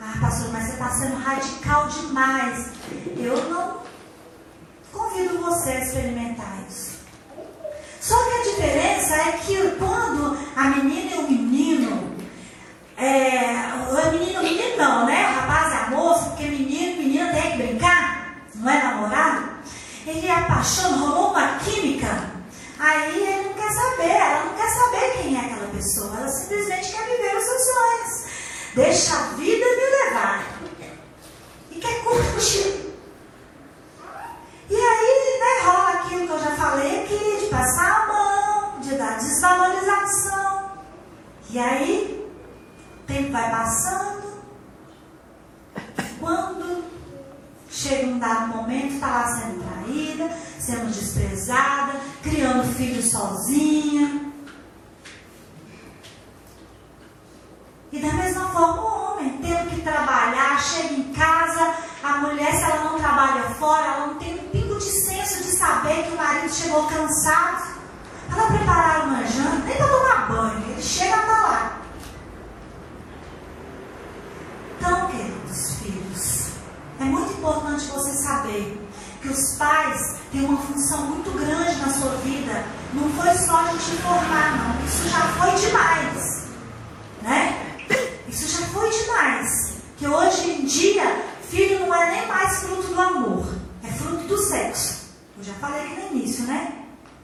Ah, 0.00 0.16
pastor, 0.20 0.52
mas 0.52 0.64
você 0.64 0.72
está 0.72 0.90
sendo 0.90 1.16
radical 1.16 1.88
demais. 1.88 2.66
Eu 3.16 3.50
não 3.50 3.82
convido 4.92 5.38
você 5.38 5.70
a 5.70 5.80
experimentar 5.80 6.56
isso. 6.68 6.98
Só 8.00 8.16
que 8.16 8.30
a 8.30 8.52
diferença 8.52 9.14
é 9.16 9.32
que 9.32 9.70
quando 9.76 10.38
a 10.54 10.64
menina 10.64 11.16
e 11.16 11.18
o 11.18 11.22
menino, 11.28 12.16
é, 12.96 13.72
o 13.90 14.12
menino 14.12 14.40
o 14.40 14.42
menino 14.42 14.76
não, 14.76 15.04
né? 15.04 15.30
O 15.30 15.40
rapaz 15.40 15.72
e 15.72 15.76
a 15.76 15.90
moça, 15.90 16.30
porque 16.30 16.44
menino 16.44 16.92
e 16.92 17.04
menina 17.04 17.32
tem 17.32 17.50
que 17.50 17.56
brincar, 17.58 18.36
não 18.54 18.70
é 18.70 18.82
namorado? 18.82 19.48
Ele 20.06 20.30
apaixona, 20.30 20.96
rolou 20.96 21.30
uma 21.30 21.58
química. 21.58 22.30
Aí 22.78 23.20
ele 23.20 23.48
não 23.48 23.54
quer 23.54 23.72
saber, 23.72 24.10
ela 24.10 24.44
não 24.44 24.54
quer 24.54 24.70
saber 24.70 25.22
quem 25.22 25.36
é 25.36 25.40
aquela 25.40 25.68
pessoa, 25.68 26.16
ela 26.16 26.28
simplesmente 26.28 26.92
quer 26.92 27.04
viver 27.04 27.36
os 27.36 27.44
seus 27.44 27.62
sonhos. 27.64 28.28
Deixa 28.74 29.16
a 29.16 29.22
vida 29.34 29.66
a 83.88 83.90
gente 83.90 83.94
informar, 83.94 84.56
não. 84.56 84.86
Isso 84.86 85.08
já 85.08 85.20
foi 85.20 85.50
demais. 85.52 86.44
Né? 87.22 87.76
Isso 88.28 88.60
já 88.60 88.66
foi 88.66 88.90
demais. 88.90 89.78
Que 89.96 90.06
hoje 90.06 90.50
em 90.50 90.64
dia, 90.64 91.24
filho 91.48 91.80
não 91.80 91.94
é 91.94 92.10
nem 92.10 92.26
mais 92.26 92.60
fruto 92.60 92.88
do 92.88 93.00
amor, 93.00 93.54
é 93.82 93.88
fruto 93.88 94.24
do 94.24 94.38
sexo. 94.38 95.08
Eu 95.38 95.44
já 95.44 95.54
falei 95.54 95.80
aqui 95.80 96.00
no 96.00 96.16
início, 96.18 96.44
né? 96.44 96.72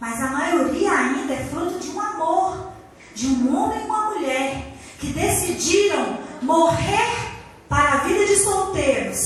Mas 0.00 0.20
a 0.20 0.28
maioria 0.28 0.92
ainda 0.92 1.34
é 1.34 1.44
fruto 1.50 1.78
de 1.78 1.90
um 1.90 2.00
amor, 2.00 2.72
de 3.14 3.26
um 3.26 3.56
homem 3.56 3.80
e 3.80 3.84
uma 3.84 4.10
mulher 4.10 4.74
que 4.98 5.08
decidiu 5.08 5.44
decidiram 5.54 6.18
morrer 6.42 7.32
para 7.68 7.92
a 7.92 7.96
vida 7.98 8.26
de 8.26 8.36
solteiros, 8.36 9.20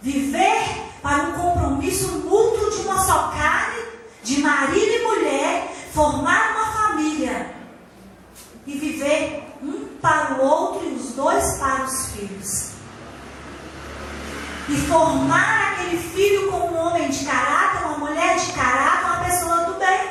viver 0.00 0.64
para 1.02 1.24
um 1.24 1.32
compromisso 1.32 2.08
mútuo 2.18 2.70
de 2.70 2.80
uma 2.82 2.98
só 2.98 3.28
carne, 3.28 3.82
de 4.22 4.40
marido 4.40 4.90
e 4.90 5.02
mulher, 5.02 5.74
formar 5.92 6.56
uma 6.56 6.72
família 6.72 7.54
e 8.66 8.78
viver 8.78 9.44
um 9.62 9.96
para 10.00 10.34
o 10.34 10.44
outro 10.44 10.88
e 10.88 10.94
os 10.94 11.12
dois 11.12 11.58
para 11.58 11.84
os 11.84 12.06
filhos. 12.06 12.70
E 14.68 14.76
formar 14.88 15.72
aquele 15.72 15.98
filho 15.98 16.50
com 16.50 16.68
um 16.68 16.76
homem 16.76 17.10
de 17.10 17.24
caráter, 17.24 17.86
uma 17.86 17.98
mulher 17.98 18.36
de 18.36 18.52
caráter, 18.52 19.04
uma 19.04 19.24
pessoa 19.24 19.56
do 19.66 19.74
bem. 19.78 20.10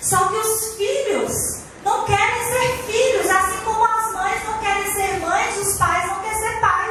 Só 0.00 0.28
que 0.28 0.34
os 0.34 0.74
filhos 0.76 1.58
não 1.84 2.04
querem 2.04 2.44
ser 2.44 2.92
filhos, 2.92 3.30
assim 3.30 3.64
como 3.64 3.84
as 3.84 4.12
mães 4.12 4.44
não 4.44 4.58
querem 4.58 4.92
ser 4.92 5.20
mães, 5.20 5.56
os 5.56 5.78
pais 5.78 6.06
não 6.06 6.20
querem 6.20 6.38
ser 6.38 6.60
pai. 6.60 6.90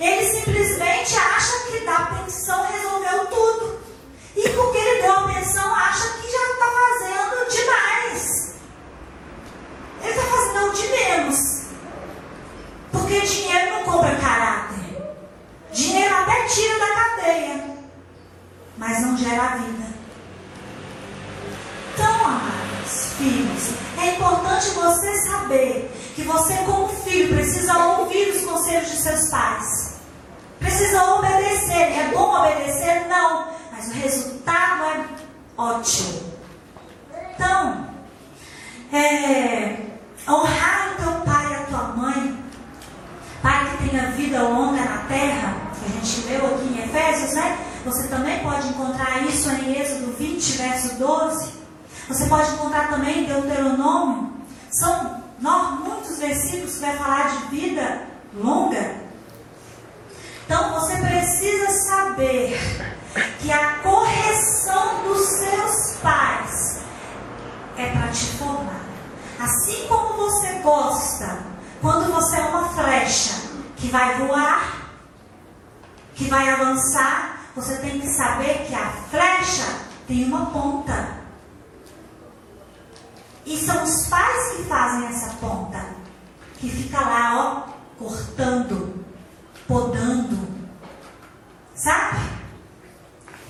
Ele 0.00 0.40
simplesmente 0.40 1.16
acha 1.16 1.66
que 1.66 1.84
dá 1.84 2.06
pensão 2.06 2.66
resolveu 2.66 3.26
tudo. 3.26 3.80
E 4.36 4.48
porque 4.48 4.78
ele 4.78 5.02
deu 5.02 5.12
a 5.12 5.28
pensão, 5.28 5.74
acha 5.74 6.08
que 6.14 6.30
já 6.30 6.52
está 6.52 6.66
fazendo 6.66 7.50
demais. 7.50 8.54
Ele 10.02 10.10
está 10.10 10.22
fazendo 10.22 10.70
o 10.70 10.72
de 10.72 10.88
menos. 10.88 11.60
Porque 12.92 13.20
dinheiro 13.20 13.74
não 13.74 13.82
compra 13.84 14.16
caráter. 14.16 15.02
Dinheiro 15.72 16.14
até 16.14 16.46
tira 16.46 16.78
da 16.78 16.94
cadeia. 16.94 17.76
Mas 18.78 19.02
não 19.02 19.16
gera 19.16 19.56
vida. 19.56 19.90
Então, 21.94 22.14
amados, 22.24 23.12
filhos, 23.18 23.70
é 24.00 24.14
importante 24.14 24.70
você 24.70 25.16
saber 25.18 25.92
que 26.14 26.22
você, 26.22 26.54
como 26.64 26.88
filho, 26.88 27.34
precisa 27.34 27.76
ouvir 27.78 28.30
os 28.30 28.44
conselhos 28.44 28.90
de 28.90 28.96
seus 28.96 29.28
pais. 29.28 29.94
Precisa 30.58 31.14
obedecer. 31.14 31.92
É 31.98 32.10
bom 32.12 32.34
obedecer? 32.34 33.06
Não. 33.08 33.48
Mas 33.72 33.88
o 33.88 33.92
resultado 33.92 34.84
é 34.84 35.04
ótimo. 35.56 36.20
Então, 37.34 37.86
é, 38.92 39.76
honrar 40.28 40.92
o 40.92 41.02
teu 41.02 41.12
pai 41.24 41.50
e 41.50 41.54
a 41.54 41.60
tua 41.64 41.82
mãe, 41.96 42.44
para 43.40 43.64
que 43.64 43.88
tenha 43.88 44.10
vida 44.10 44.42
longa 44.42 44.84
na 44.84 44.98
terra, 45.08 45.56
que 45.78 45.86
a 45.86 46.04
gente 46.04 46.26
leu 46.28 46.46
aqui 46.54 46.64
em 46.64 46.82
Efésios, 46.84 47.32
né? 47.32 47.58
Você 47.86 48.08
também 48.08 48.40
pode 48.40 48.68
encontrar 48.68 49.22
isso 49.26 49.48
em 49.50 49.80
Êxodo 49.80 50.12
20, 50.12 50.52
verso 50.58 50.94
12. 50.96 51.60
Você 52.08 52.26
pode 52.26 52.50
encontrar 52.52 52.90
também 52.90 53.24
em 53.24 53.26
Deuteronômio. 53.26 54.32
São 54.70 55.22
muitos 55.40 56.18
versículos 56.18 56.74
que 56.74 56.80
vai 56.80 56.96
falar 56.96 57.28
de 57.28 57.56
vida 57.56 58.02
longa. 58.34 59.00
Então 60.44 60.80
você 60.80 60.96
precisa 60.96 61.70
saber 62.20 62.58
que 63.40 63.50
a 63.50 63.78
correção 63.78 65.04
dos 65.04 65.26
seus 65.26 65.96
pais 66.02 66.80
é 67.78 67.90
para 67.90 68.08
te 68.08 68.26
formar. 68.36 68.84
Assim 69.38 69.86
como 69.88 70.14
você 70.18 70.48
gosta, 70.62 71.38
quando 71.80 72.12
você 72.12 72.36
é 72.36 72.42
uma 72.42 72.68
flecha 72.68 73.40
que 73.76 73.88
vai 73.88 74.18
voar, 74.18 74.90
que 76.14 76.28
vai 76.28 76.50
avançar, 76.50 77.46
você 77.56 77.76
tem 77.76 77.98
que 77.98 78.08
saber 78.08 78.66
que 78.66 78.74
a 78.74 78.90
flecha 79.10 79.80
tem 80.06 80.24
uma 80.24 80.46
ponta. 80.46 81.20
E 83.46 83.56
são 83.56 83.82
os 83.82 84.06
pais 84.08 84.56
que 84.56 84.64
fazem 84.64 85.08
essa 85.08 85.30
ponta, 85.40 85.82
que 86.58 86.68
fica 86.68 87.00
lá, 87.00 87.66
ó, 87.66 88.04
cortando, 88.04 89.02
podando, 89.66 90.49
sabe? 91.82 92.18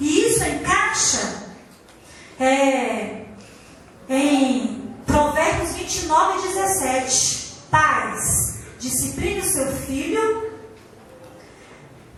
E 0.00 0.28
isso 0.28 0.44
encaixa 0.44 1.46
é, 2.38 3.26
em 4.08 4.94
Provérbios 5.06 5.74
29 5.74 6.38
e 6.38 6.42
17. 6.48 7.40
Pais, 7.70 8.58
discipline 8.80 9.40
o 9.40 9.44
seu 9.44 9.72
filho, 9.72 10.52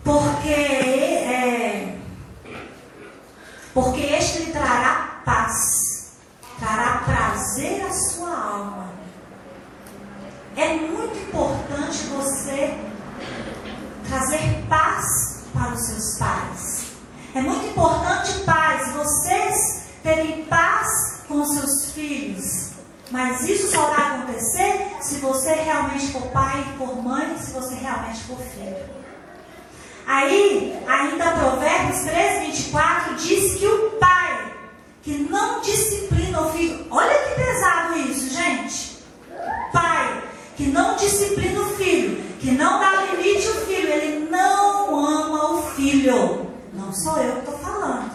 porque 0.03 0.49
é, 0.49 1.97
porque 3.71 4.01
este 4.01 4.39
lhe 4.39 4.51
trará 4.51 5.21
paz, 5.23 6.17
trará 6.59 7.03
prazer 7.05 7.85
à 7.85 7.91
sua 7.91 8.35
alma. 8.35 8.93
É 10.55 10.73
muito 10.73 11.17
importante 11.19 12.03
você 12.05 12.75
trazer 14.07 14.65
paz 14.67 15.32
para 15.53 15.73
os 15.73 15.85
seus 15.85 16.17
pais. 16.17 16.85
É 17.35 17.41
muito 17.41 17.65
importante, 17.67 18.39
pais, 18.45 18.93
vocês 18.93 19.83
terem 20.03 20.45
paz 20.45 21.21
com 21.27 21.41
os 21.41 21.53
seus 21.53 21.91
filhos. 21.91 22.71
Mas 23.11 23.47
isso 23.47 23.71
só 23.71 23.87
vai 23.91 24.01
acontecer 24.01 24.97
se 25.01 25.15
você 25.15 25.53
realmente 25.53 26.11
for 26.11 26.23
pai, 26.31 26.65
for 26.77 27.01
mãe, 27.01 27.37
se 27.37 27.51
você 27.51 27.75
realmente 27.75 28.23
for 28.23 28.37
filho. 28.37 28.93
Aí, 30.05 30.77
ainda 30.87 31.31
Provérbios 31.31 31.99
13, 31.99 32.45
24 32.47 33.15
diz 33.15 33.55
que 33.55 33.65
o 33.65 33.91
pai 33.91 34.53
que 35.01 35.17
não 35.29 35.61
disciplina 35.61 36.41
o 36.41 36.51
filho, 36.51 36.87
olha 36.89 37.13
que 37.13 37.35
pesado 37.35 37.99
isso, 37.99 38.33
gente. 38.33 39.03
Pai 39.71 40.23
que 40.55 40.67
não 40.67 40.95
disciplina 40.95 41.61
o 41.61 41.75
filho, 41.75 42.23
que 42.39 42.51
não 42.51 42.79
dá 42.79 43.03
limite 43.03 43.47
ao 43.47 43.53
filho, 43.55 43.72
filho. 45.75 46.47
Não 46.73 46.91
sou 46.91 47.17
eu 47.17 47.33
que 47.33 47.39
estou 47.39 47.57
falando. 47.59 48.11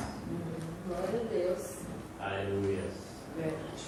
Glória 0.87 1.21
a 1.21 1.33
Deus. 1.33 1.63
Aleluia. 2.21 2.85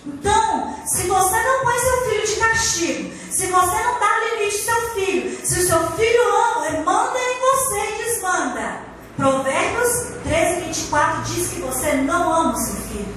Então, 0.06 0.76
se 0.86 1.06
você 1.06 1.42
não 1.42 1.64
põe 1.64 1.78
seu 1.78 2.08
filho 2.08 2.26
de 2.26 2.36
castigo, 2.36 3.14
se 3.30 3.46
você 3.46 3.82
não 3.82 4.00
dá 4.00 4.10
limite 4.32 4.70
ao 4.70 4.80
seu 4.80 4.90
filho, 4.94 5.46
se 5.46 5.60
o 5.60 5.66
seu 5.66 5.90
filho 5.92 6.22
ama, 6.22 6.82
manda 6.84 7.18
em 7.18 7.40
você 7.40 7.94
e 7.94 8.04
desmanda. 8.04 8.80
Provérbios 9.16 9.88
13, 10.24 10.60
24 10.62 11.22
diz 11.22 11.48
que 11.48 11.60
você 11.60 11.92
não 11.94 12.32
ama 12.32 12.54
o 12.54 12.56
seu 12.56 12.76
filho. 12.76 13.14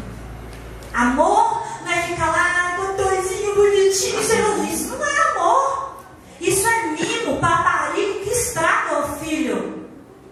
Amor 0.94 1.63
não 1.84 1.92
é 1.92 2.02
ficar 2.04 2.32
lá, 2.32 2.76
doutorzinho 2.78 3.56
bonitinho, 3.56 4.20
isso 4.20 4.89
não 4.89 5.06
é 5.06 5.32
amor. 5.32 5.96
Isso 6.42 6.68
é 6.68 6.88
mimo, 6.88 7.39
paparico 7.39 8.20
que 8.24 8.30
estraga 8.30 9.00
o 9.00 9.16
filho. 9.20 9.83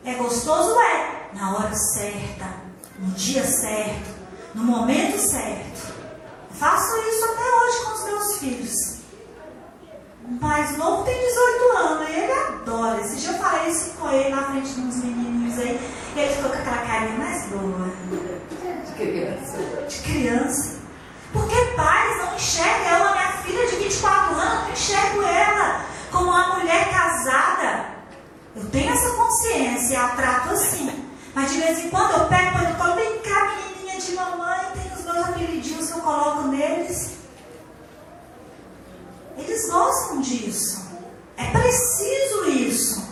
É 0.03 0.13
gostoso? 0.15 0.79
É. 0.79 1.29
Na 1.33 1.55
hora 1.55 1.73
certa, 1.73 2.45
no 2.99 3.11
dia 3.11 3.43
certo, 3.45 4.09
no 4.53 4.63
momento 4.63 5.17
certo. 5.17 5.93
Faço 6.51 6.97
isso 7.09 7.25
até 7.25 7.41
hoje 7.41 7.85
com 7.85 7.91
os 7.93 8.03
meus 8.03 8.37
filhos. 8.37 9.01
O 10.25 10.31
mais 10.33 10.77
novo 10.77 11.03
tem 11.03 11.17
18 11.17 11.77
anos 11.77 12.09
e 12.09 12.13
ele 12.13 12.31
adora. 12.31 13.01
Esse 13.01 13.15
dia 13.17 13.31
eu 13.31 13.39
falei 13.39 13.71
isso 13.71 13.91
com 13.91 14.09
ele 14.11 14.29
na 14.29 14.43
frente 14.43 14.69
de 14.69 14.81
uns 14.81 14.97
menininhos 14.97 15.59
aí. 15.59 15.79
E 16.15 16.19
ele 16.19 16.33
ficou 16.35 16.51
com 16.51 16.57
aquela 16.57 16.85
carinha 16.85 17.17
mais 17.17 17.45
boa. 17.47 17.89
De 18.85 18.91
criança. 18.93 19.57
De 19.87 19.97
criança. 19.99 20.81
Porque 21.31 21.55
pais 21.75 22.17
não 22.17 22.35
enxergam 22.35 22.87
ela, 22.87 23.11
minha 23.13 23.31
filha 23.43 23.67
de 23.67 23.75
24 23.77 24.35
anos, 24.35 24.67
eu 24.67 24.73
enxergo 24.73 25.21
ela 25.21 25.85
como 26.11 26.25
uma 26.25 26.57
mulher 26.57 26.89
casada. 26.91 27.85
Eu 28.55 28.65
tenho 28.65 28.91
essa 28.91 29.11
consciência, 29.51 29.97
eu 29.97 30.05
a 30.05 30.09
trato 30.09 30.49
assim. 30.49 31.07
Mas 31.33 31.51
de 31.51 31.59
vez 31.59 31.79
em 31.79 31.89
quando 31.89 32.11
eu 32.11 32.27
pego, 32.27 32.51
quando 32.51 32.69
eu 32.69 32.75
falo, 32.75 32.95
vem 32.95 33.19
cá, 33.19 33.55
menininha 33.55 33.99
de 33.99 34.13
mamãe, 34.13 34.59
tem 34.73 34.93
os 34.93 35.03
meus 35.03 35.29
apelidinhos 35.29 35.87
que 35.87 35.93
eu 35.93 36.01
coloco 36.01 36.47
neles. 36.47 37.11
Eles 39.37 39.69
gostam 39.69 40.21
disso. 40.21 40.89
É 41.37 41.45
preciso 41.51 42.49
isso. 42.49 43.11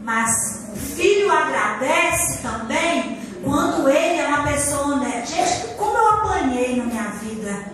Mas 0.00 0.70
o 0.72 0.76
filho 0.76 1.30
agradece 1.30 2.38
também 2.42 3.20
quando 3.44 3.88
ele 3.88 4.20
é 4.20 4.26
uma 4.26 4.44
pessoa 4.44 4.94
honesta. 4.94 5.36
Gente, 5.36 5.74
como 5.76 5.96
eu 5.96 6.08
apanhei 6.08 6.76
na 6.76 6.84
minha 6.84 7.10
vida. 7.10 7.72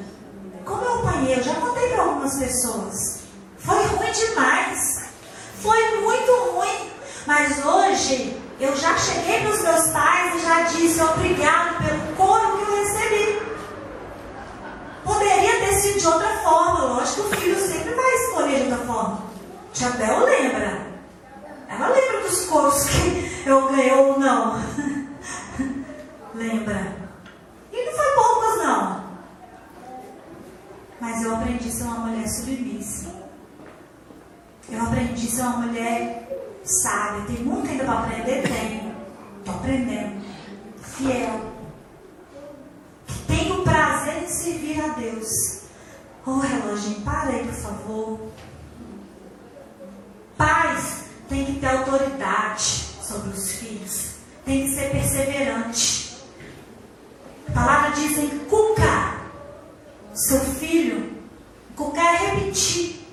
Como 0.64 0.83
eu 0.83 0.94
apanhei, 0.98 1.38
eu 1.38 1.42
já 1.42 1.55
contei 1.55 1.88
para 1.88 2.02
algumas 2.02 2.38
pessoas. 2.38 3.20
Foi 3.59 3.87
ruim 3.87 4.12
demais. 4.12 5.06
Foi 5.66 6.00
muito 6.00 6.33
ruim. 6.52 6.90
Mas 7.26 7.66
hoje 7.66 8.40
eu 8.61 8.76
já 8.76 8.96
cheguei 8.96 9.40
para 9.40 9.50
os 9.50 9.62
meus 9.62 9.88
pais 9.88 10.37
e 10.37 10.46
já 10.46 10.62
disse 10.62 11.02
obrigado 11.02 11.85
pelo 11.85 12.16
coro 12.16 12.57
que 12.57 12.70
eu 12.70 12.85
recebi. 12.85 13.42
Poderia 15.02 15.59
ter 15.59 15.72
sido 15.81 15.98
de 15.98 16.07
outra 16.07 16.38
forma, 16.44 16.85
lógico 16.85 17.29
que 17.31 17.35
o 17.35 17.40
filho 17.40 17.59
sempre 17.59 17.94
vai 17.94 18.14
escolher 18.14 18.57
de 18.59 18.70
outra 18.70 18.87
forma. 18.87 19.22
Tia 19.72 19.90
Bel 19.90 20.20
lembra. 20.20 20.87
Ela 21.68 21.88
lembra 21.88 22.20
dos 22.20 22.44
coros 22.44 22.85
que 22.85 23.42
eu 23.44 23.68
ganhei 23.68 23.90
ou 23.90 24.20
não. 24.20 24.62
a 31.68 31.70
ser 31.70 31.85
uma 31.85 32.07
mulher 32.07 32.29
submissa. 32.29 33.26
Eu 34.68 34.83
aprendi 34.83 35.26
a 35.26 35.31
ser 35.31 35.42
uma 35.42 35.59
mulher 35.59 36.61
sábia. 36.64 37.26
Tem 37.26 37.44
muito 37.44 37.70
ainda 37.70 37.85
para 37.85 38.00
aprender? 38.00 38.42
Tenho. 38.42 38.94
Estou 39.38 39.55
aprendendo. 39.55 40.24
Fiel. 40.83 41.52
Que 43.07 43.18
tenho 43.26 43.62
prazer 43.62 44.24
em 44.24 44.29
servir 44.29 44.81
a 44.81 44.88
Deus. 44.88 45.29
Oh, 46.26 46.38
relógio, 46.38 47.00
para 47.02 47.33
aí, 47.87 47.96
por 47.96 48.09
favor. 48.09 48.18
Pais 50.37 51.05
têm 51.29 51.44
que 51.46 51.61
ter 51.61 51.66
autoridade 51.66 52.87
sobre 53.03 53.31
os 53.31 53.53
filhos. 53.53 54.16
Tem 54.44 54.64
que 54.64 54.75
ser 54.75 54.90
perseverante. 54.90 56.16
A 57.49 57.53
palavra 57.53 57.90
diz 57.92 58.18
em 58.18 58.38
cuca. 58.40 59.16
Seu 60.12 60.40
filho. 60.40 61.16
Cuca 61.75 62.01
é 62.01 62.16
repetir. 62.16 63.07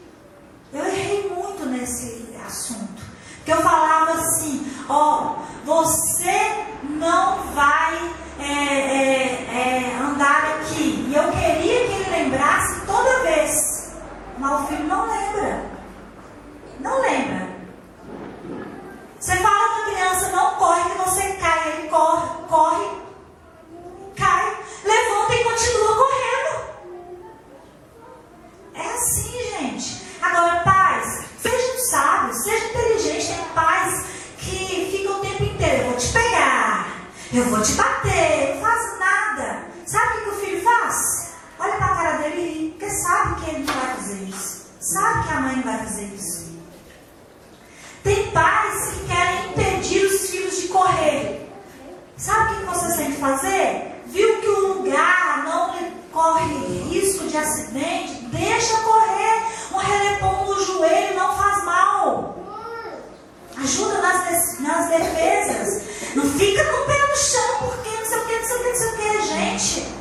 Eu 0.74 0.86
errei 0.86 1.30
muito 1.30 1.66
nesse 1.66 2.36
assunto. 2.46 3.04
Porque 3.38 3.52
eu 3.52 3.62
falava 3.62 4.14
assim, 4.14 4.66
ó, 4.90 5.36
você 5.66 6.66
não 6.84 7.44
vai 7.54 8.12
é, 8.40 8.44
é, 8.44 9.48
é, 9.52 9.98
andar 10.02 10.56
aqui. 10.56 11.06
E 11.10 11.16
eu 11.16 11.32
queria 11.32 11.88
que 11.88 11.94
ele 11.94 12.10
lembrasse 12.10 12.86
toda 12.86 13.24
vez. 13.24 13.84
Mas 14.38 14.62
o 14.62 14.68
filho 14.68 14.84
não 14.86 15.06
lembra. 15.06 15.66
Não 16.80 17.02
lembra. 17.02 17.54
Você 19.20 19.38
fala 19.38 19.70
com 19.70 19.82
a 19.82 19.86
criança, 19.86 20.32
não 20.32 20.56
corre 20.56 20.90
que 20.90 20.98
você 20.98 21.34
cai. 21.34 21.70
Ele 21.70 21.88
corre, 21.88 22.28
corre, 22.50 23.02
cai, 24.18 24.58
levanta 24.84 25.34
e 25.34 25.44
continua 25.44 25.96
correndo. 25.96 26.74
É 28.74 28.94
assim, 28.96 29.32
gente. 29.32 30.04
Agora, 30.22 30.62
pais, 30.64 31.26
sejam 31.40 31.78
sábios, 31.90 32.44
sejam 32.44 32.70
inteligentes. 32.70 33.28
Tem 33.28 33.46
pais 33.56 34.06
que 34.40 34.92
ficam 34.92 35.18
o 35.18 35.22
tempo 35.22 35.44
inteiro. 35.44 35.84
Eu 35.84 35.90
vou 35.90 35.98
te 35.98 36.12
pegar, 36.12 36.88
eu 37.32 37.46
vou 37.46 37.62
te 37.62 37.72
bater, 37.74 38.56
não 38.56 38.62
faz 38.62 39.00
nada. 39.00 39.66
Sabe 39.86 40.18
o 40.18 40.24
que 40.24 40.30
o 40.30 40.40
filho 40.40 40.64
faz? 40.64 41.34
Olha 41.60 41.78
para 41.78 41.86
a 41.86 41.96
cara 41.96 42.18
dele 42.18 42.42
e 42.42 42.52
ri, 42.52 42.70
porque 42.72 42.90
sabe 42.90 43.42
que 43.42 43.50
ele 43.52 43.64
não 43.64 43.74
vai 43.74 43.96
fazer 43.96 44.24
isso. 44.24 44.66
Sabe 44.80 45.28
que 45.28 45.34
a 45.34 45.40
mãe 45.40 45.56
não 45.56 45.64
vai 45.64 45.78
fazer 45.78 46.04
isso. 46.14 46.54
Tem 48.04 48.32
pais 48.32 48.90
que 48.90 49.08
querem 49.08 49.50
impedir 49.52 50.06
os 50.06 50.30
filhos 50.30 50.58
de 50.58 50.68
correr. 50.68 51.50
Sabe 52.18 52.54
o 52.54 52.58
que 52.58 52.66
você 52.66 52.98
tem 52.98 53.12
que 53.14 53.22
fazer? 53.22 54.04
Viu 54.08 54.42
que 54.42 54.48
o 54.48 54.74
lugar 54.74 55.44
não 55.46 55.74
corre 56.12 56.54
risco 56.90 57.28
de 57.28 57.38
acidente? 57.38 58.26
Deixa 58.26 58.78
correr. 58.82 59.44
Um 59.72 59.78
relepão 59.78 60.46
no 60.46 60.66
joelho 60.66 61.16
não 61.16 61.38
faz 61.38 61.64
mal. 61.64 62.38
Ajuda 63.58 64.02
nas, 64.02 64.60
nas 64.60 64.90
defesas. 64.90 65.84
Não 66.14 66.30
fica 66.30 66.66
com 66.66 66.82
o 66.82 66.86
pé 66.86 67.08
no 67.08 67.16
chão, 67.16 67.58
porque 67.60 67.90
não 67.90 68.06
sei 68.06 68.18
o 68.18 68.26
que, 68.26 68.40
não 68.40 68.46
sei 68.46 68.58
o 68.58 68.60
que, 68.60 68.70
não 68.70 68.76
sei 68.76 68.90
o 68.90 68.98
que, 68.98 69.22
gente. 69.22 69.94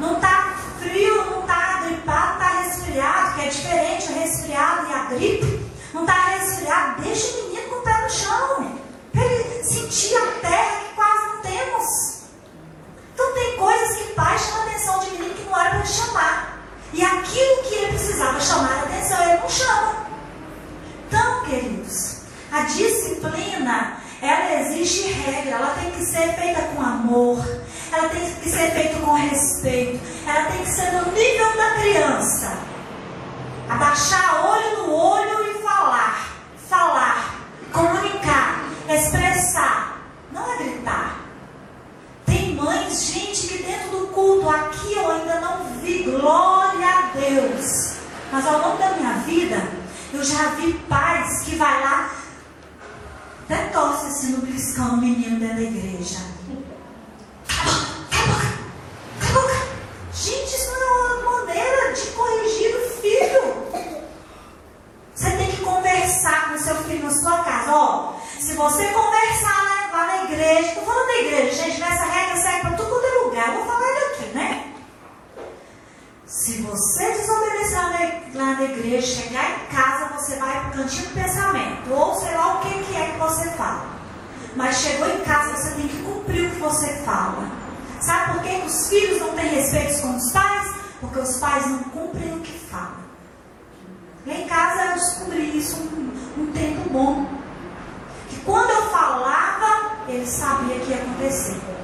Não 0.00 0.14
está 0.14 0.60
frio, 0.80 1.24
não 1.26 1.40
está 1.40 1.82
gripado, 1.84 2.32
está 2.32 2.48
resfriado, 2.62 3.34
que 3.34 3.40
é 3.42 3.48
diferente 3.48 4.12
o 4.12 4.14
resfriado 4.14 4.86
e 4.88 4.94
a 4.94 5.04
gripe. 5.04 5.70
Não 5.92 6.02
está 6.02 6.14
resfriado, 6.28 7.02
deixa 7.02 7.36
o 7.36 7.44
menino 7.44 7.68
com 7.68 7.76
o 7.76 7.82
pé 7.82 8.02
no 8.02 8.10
chão. 8.10 8.80
Para 9.12 9.24
ele 9.24 9.64
sentir 9.64 10.16
a 10.16 10.26
terra 10.40 10.80
que 10.80 10.94
quase 10.94 11.26
não 11.26 11.42
temos. 11.42 12.20
Então 13.14 13.34
tem 13.34 13.56
coisas 13.56 13.96
que 13.96 14.12
pai 14.14 14.38
chama 14.38 14.58
a 14.58 14.66
atenção 14.66 14.98
de 15.00 15.10
menino 15.10 15.34
que 15.34 15.42
não 15.44 15.60
era 15.60 15.70
para 15.70 15.78
ele 15.78 15.88
chamar. 15.88 16.58
E 16.92 17.04
aquilo 17.04 17.62
que 17.62 17.74
ele 17.74 17.88
precisava 17.88 18.40
chamar 18.40 18.72
a 18.72 18.82
atenção, 18.82 19.22
ele 19.22 19.40
não 19.40 19.48
chama. 19.48 20.06
Então, 21.06 21.44
queridos, 21.44 22.20
a 22.60 22.64
disciplina, 22.64 23.96
ela 24.20 24.60
existe 24.60 25.12
regra, 25.12 25.56
ela 25.56 25.74
tem 25.80 25.90
que 25.92 26.04
ser 26.04 26.34
feita 26.34 26.60
com 26.74 26.82
amor, 26.82 27.42
ela 27.90 28.08
tem 28.10 28.20
que 28.20 28.48
ser 28.50 28.70
feita 28.72 29.00
com 29.00 29.14
respeito, 29.14 30.00
ela 30.26 30.44
tem 30.50 30.62
que 30.62 30.70
ser 30.70 30.92
no 30.92 31.10
nível 31.12 31.56
da 31.56 31.70
criança. 31.80 32.58
Abaixar 33.68 34.44
olho 34.46 34.76
no 34.78 34.92
olho 34.92 35.50
e 35.50 35.62
falar, 35.62 36.28
falar, 36.68 37.40
comunicar, 37.72 38.64
expressar, 38.88 40.02
não 40.30 40.52
é 40.52 40.56
gritar. 40.58 41.16
Tem 42.26 42.54
mães, 42.54 43.06
gente, 43.06 43.46
que 43.46 43.62
dentro 43.62 43.90
do 43.90 44.06
culto, 44.08 44.50
aqui 44.50 44.92
eu 44.92 45.10
ainda 45.10 45.40
não 45.40 45.64
vi, 45.80 46.02
glória 46.02 46.88
a 46.88 47.02
Deus. 47.14 47.94
Mas 48.30 48.46
ao 48.46 48.60
longo 48.60 48.76
da 48.76 48.90
minha 48.90 49.14
vida, 49.20 49.66
eu 50.12 50.22
já 50.22 50.50
vi 50.56 50.74
pais 50.88 51.42
que 51.42 51.56
vai 51.56 51.82
lá, 51.82 52.19
até 53.52 53.66
torce 53.70 54.06
assim 54.06 54.32
no 54.32 54.46
piscão 54.46 54.94
o 54.94 54.96
menino 54.98 55.40
dentro 55.40 55.56
da 55.56 55.62
igreja. 55.62 56.18
Gente, 60.12 60.54
isso 60.54 60.70
não 60.72 60.80
é 60.80 61.14
uma 61.14 61.32
maneira 61.38 61.92
de 61.92 62.06
corrigir 62.12 62.76
o 62.76 62.90
filho. 63.00 64.00
Você 65.14 65.30
tem 65.32 65.50
que 65.50 65.56
conversar 65.62 66.50
com 66.50 66.58
seu 66.58 66.76
filho 66.84 67.04
na 67.04 67.10
sua 67.10 67.42
casa. 67.42 67.72
Ó, 67.72 68.12
se 68.38 68.54
você 68.54 68.86
conversar 68.86 69.64
lá, 69.64 69.98
lá 69.98 70.06
na 70.06 70.24
igreja, 70.24 70.68
estou 70.68 70.84
falando 70.84 71.06
da 71.06 71.18
igreja, 71.18 71.64
gente, 71.64 71.80
nessa 71.80 72.04
regra 72.04 72.36
serve 72.36 72.60
para 72.60 72.70
quanto 72.70 73.04
é 73.04 73.24
lugar. 73.24 73.52
Vou 73.52 73.66
falar 73.66 73.88
ele 73.88 74.04
aqui, 74.14 74.26
né? 74.36 74.69
Se 76.30 76.62
você 76.62 77.10
desobedecer 77.10 77.76
lá 78.34 78.54
na, 78.54 78.62
igreja, 78.62 79.20
chegar 79.20 79.50
em 79.50 79.66
casa, 79.66 80.16
você 80.16 80.36
vai 80.36 80.60
para 80.60 80.68
o 80.68 80.72
cantinho 80.74 81.08
do 81.08 81.14
pensamento. 81.14 81.92
Ou 81.92 82.14
sei 82.14 82.36
lá 82.36 82.54
o 82.54 82.60
que, 82.60 82.84
que 82.84 82.96
é 82.96 83.10
que 83.10 83.18
você 83.18 83.50
fala. 83.50 83.84
Mas 84.54 84.76
chegou 84.76 85.10
em 85.10 85.24
casa, 85.24 85.56
você 85.56 85.74
tem 85.74 85.88
que 85.88 86.00
cumprir 86.04 86.46
o 86.46 86.50
que 86.52 86.60
você 86.60 87.02
fala. 87.04 87.50
Sabe 88.00 88.34
por 88.34 88.42
que 88.44 88.64
os 88.64 88.88
filhos 88.88 89.20
não 89.20 89.34
têm 89.34 89.48
respeito 89.48 90.02
com 90.02 90.16
os 90.16 90.30
pais? 90.30 90.72
Porque 91.00 91.18
os 91.18 91.36
pais 91.38 91.66
não 91.66 91.82
cumprem 91.82 92.36
o 92.36 92.40
que 92.40 92.56
falam. 92.60 93.00
Lá 94.24 94.32
em 94.32 94.46
casa 94.46 94.84
eu 94.84 94.92
descobri 94.94 95.58
isso 95.58 95.78
um, 95.82 96.42
um 96.42 96.52
tempo 96.52 96.90
bom. 96.90 97.26
Que 98.28 98.36
quando 98.42 98.70
eu 98.70 98.88
falava, 98.90 99.96
ele 100.06 100.26
sabia 100.26 100.78
que 100.78 100.90
ia 100.90 100.96
acontecer. 100.96 101.79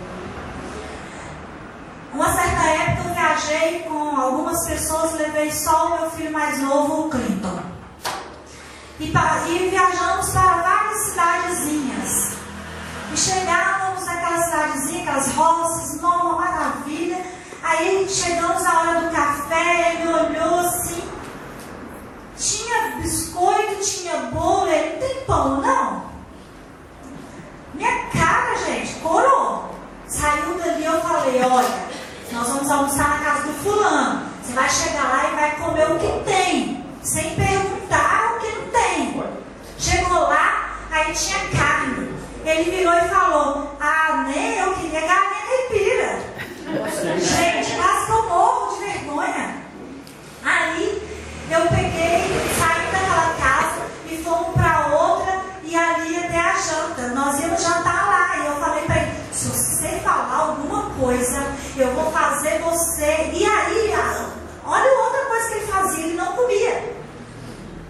Uma 2.16 2.32
certa 2.32 2.62
época 2.62 3.08
eu 3.10 3.14
viajei 3.14 3.82
com 3.82 4.18
algumas 4.18 4.66
pessoas, 4.66 5.12
levei 5.18 5.52
só 5.52 5.88
o 5.88 6.00
meu 6.00 6.10
filho 6.12 6.32
mais 6.32 6.58
novo, 6.60 7.08
o 7.08 7.10
Clinton. 7.10 7.60
E, 8.98 9.04
e 9.04 9.68
viajamos 9.68 10.30
para 10.30 10.62
várias 10.62 10.98
cidadezinhas. 11.02 12.36
E 13.12 13.16
chegávamos 13.18 14.06
naquela 14.06 14.42
cidadezinha, 14.42 15.02
aquelas 15.02 15.32
roças, 15.34 16.00
uma 16.00 16.36
maravilha. 16.36 17.22
Aí 17.62 18.08
chegamos 18.08 18.62
na 18.62 18.80
hora 18.80 19.00
do 19.02 19.14
café, 19.14 19.96
ele 19.96 20.08
olhou 20.08 20.60
assim. 20.60 21.02
Tinha 22.38 22.96
biscoito, 22.96 23.84
tinha 23.84 24.16
bolo, 24.32 24.68
ele 24.68 24.92
não 24.94 25.06
tem 25.06 25.24
pão, 25.26 25.60
não. 25.60 26.06
Minha 27.74 28.06
cara, 28.06 28.56
gente, 28.64 28.94
corou. 29.00 29.76
Saiu 30.08 30.56
dali, 30.56 30.84
eu 30.84 31.00
falei, 31.02 31.42
olha, 31.42 31.86
nós 32.32 32.48
vamos 32.48 32.70
almoçar 32.70 33.08
na 33.08 33.24
casa 33.24 33.46
do 33.46 33.52
fulano. 33.54 34.22
Você 34.42 34.52
vai 34.52 34.68
chegar 34.68 35.04
lá 35.04 35.30
e 35.30 35.36
vai 35.36 35.56
comer 35.56 35.90
o 35.90 35.98
que 35.98 36.24
tem, 36.24 36.84
sem 37.02 37.34
perguntar 37.34 38.34
o 38.34 38.40
que 38.40 38.52
não 38.52 38.68
tem. 38.68 39.24
Chegou 39.78 40.20
lá, 40.20 40.78
aí 40.90 41.12
tinha 41.12 41.38
carne. 41.50 42.14
Ele 42.44 42.70
virou 42.70 42.94
e 42.94 43.08
falou: 43.08 43.76
Ah, 43.80 44.24
nem 44.28 44.58
eu 44.58 44.74
queria 44.74 45.00
galinha 45.00 45.46
caipira. 45.46 46.18
Gente, 47.18 47.76
quase 47.76 48.06
que 48.06 48.12
eu 48.12 48.28
morro 48.28 48.76
de 48.76 48.84
vergonha. 48.84 49.56
Aí 50.44 51.02
eu 51.50 51.60
peguei, 51.62 52.54
saí 52.58 52.86
daquela 52.92 53.34
casa 53.40 53.82
e 54.10 54.22
fomos 54.22 54.54
para 54.54 54.86
outra 54.94 55.40
e 55.64 55.74
ali 55.76 56.14
ter 56.28 56.38
a 56.38 56.52
janta. 56.54 57.08
Nós 57.14 57.40
íamos 57.40 57.62
jantar 57.62 57.95
eu 61.80 61.92
vou 61.94 62.10
fazer 62.10 62.58
você. 62.60 63.30
E 63.32 63.44
aí, 63.44 63.92
olha 64.64 65.02
outra 65.02 65.24
coisa 65.26 65.48
que 65.48 65.54
ele 65.54 65.66
fazia: 65.66 66.04
ele 66.04 66.14
não 66.16 66.32
comia. 66.32 66.96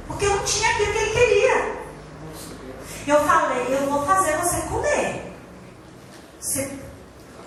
Porque 0.07 0.27
não 0.27 0.38
tinha 0.44 0.70
aquilo 0.70 0.92
que 0.92 0.99
ele 0.99 1.11
queria. 1.11 1.77
Eu 3.07 3.25
falei, 3.25 3.66
eu 3.70 3.88
vou 3.88 4.05
fazer 4.05 4.37
você 4.37 4.62
comer. 4.62 5.33
Você 6.40 6.70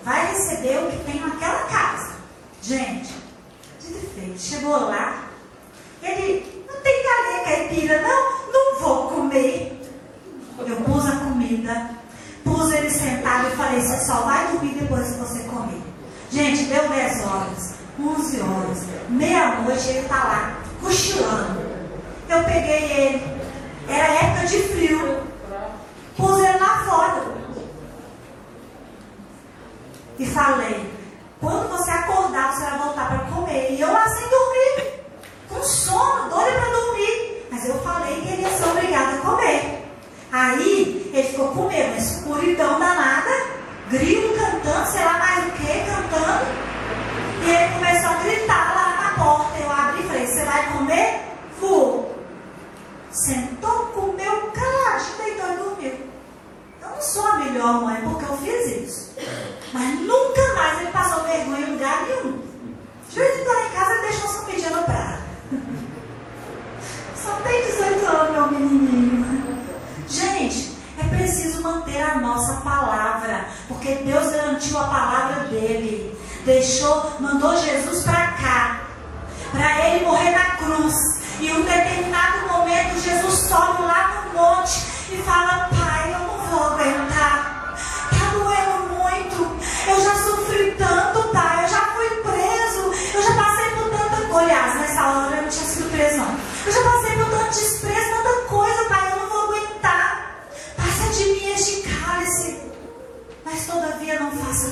vai 0.02 0.32
receber 0.32 0.78
o 0.78 0.90
que 0.90 1.04
tem 1.04 1.20
naquela 1.20 1.64
casa. 1.64 2.14
Gente, 2.62 3.14
de 3.80 4.06
feito, 4.06 4.38
chegou 4.38 4.78
lá, 4.78 5.28
ele 6.02 6.64
não 6.68 6.80
tem 6.80 7.02
galinha 7.02 7.44
caipira, 7.44 8.02
não, 8.02 8.52
não 8.52 8.80
vou 8.80 9.08
comer. 9.08 9.80
Eu 10.58 10.76
pus 10.76 11.06
a 11.06 11.16
comida, 11.16 11.90
pus 12.44 12.72
ele 12.72 12.90
sentado 12.90 13.48
e 13.48 13.56
falei, 13.56 13.80
você 13.80 14.04
só 14.04 14.22
vai 14.22 14.52
dormir 14.52 14.74
depois 14.74 15.08
que 15.08 15.18
você 15.18 15.42
comer. 15.44 15.89
Gente, 16.30 16.64
deu 16.64 16.88
10 16.88 17.26
horas, 17.26 17.74
11 17.98 18.40
horas, 18.40 18.84
meia-noite, 19.08 19.88
ele 19.88 19.98
está 19.98 20.14
lá 20.16 20.56
cochilando. 20.80 21.60
Eu 22.28 22.44
peguei 22.44 22.92
ele. 22.92 23.40
Era 23.88 24.14
época 24.26 24.46
de 24.46 24.62
frio. 24.62 25.22
Pus 26.16 26.38
ele 26.38 26.58
lá 26.58 26.84
fora. 26.84 27.34
E 30.18 30.26
falei, 30.26 30.92
quando 31.40 31.68
você 31.70 31.90
acordar, 31.90 32.54
você 32.54 32.60
vai 32.60 32.78
voltar 32.78 33.08
para 33.08 33.18
comer. 33.30 33.72
E 33.72 33.80
eu 33.80 33.92
lá 33.92 34.08
sem 34.08 34.28
dormir. 34.28 35.00
Com 35.48 35.62
sono, 35.64 36.30
doida 36.30 36.60
para 36.60 36.70
dormir. 36.70 36.89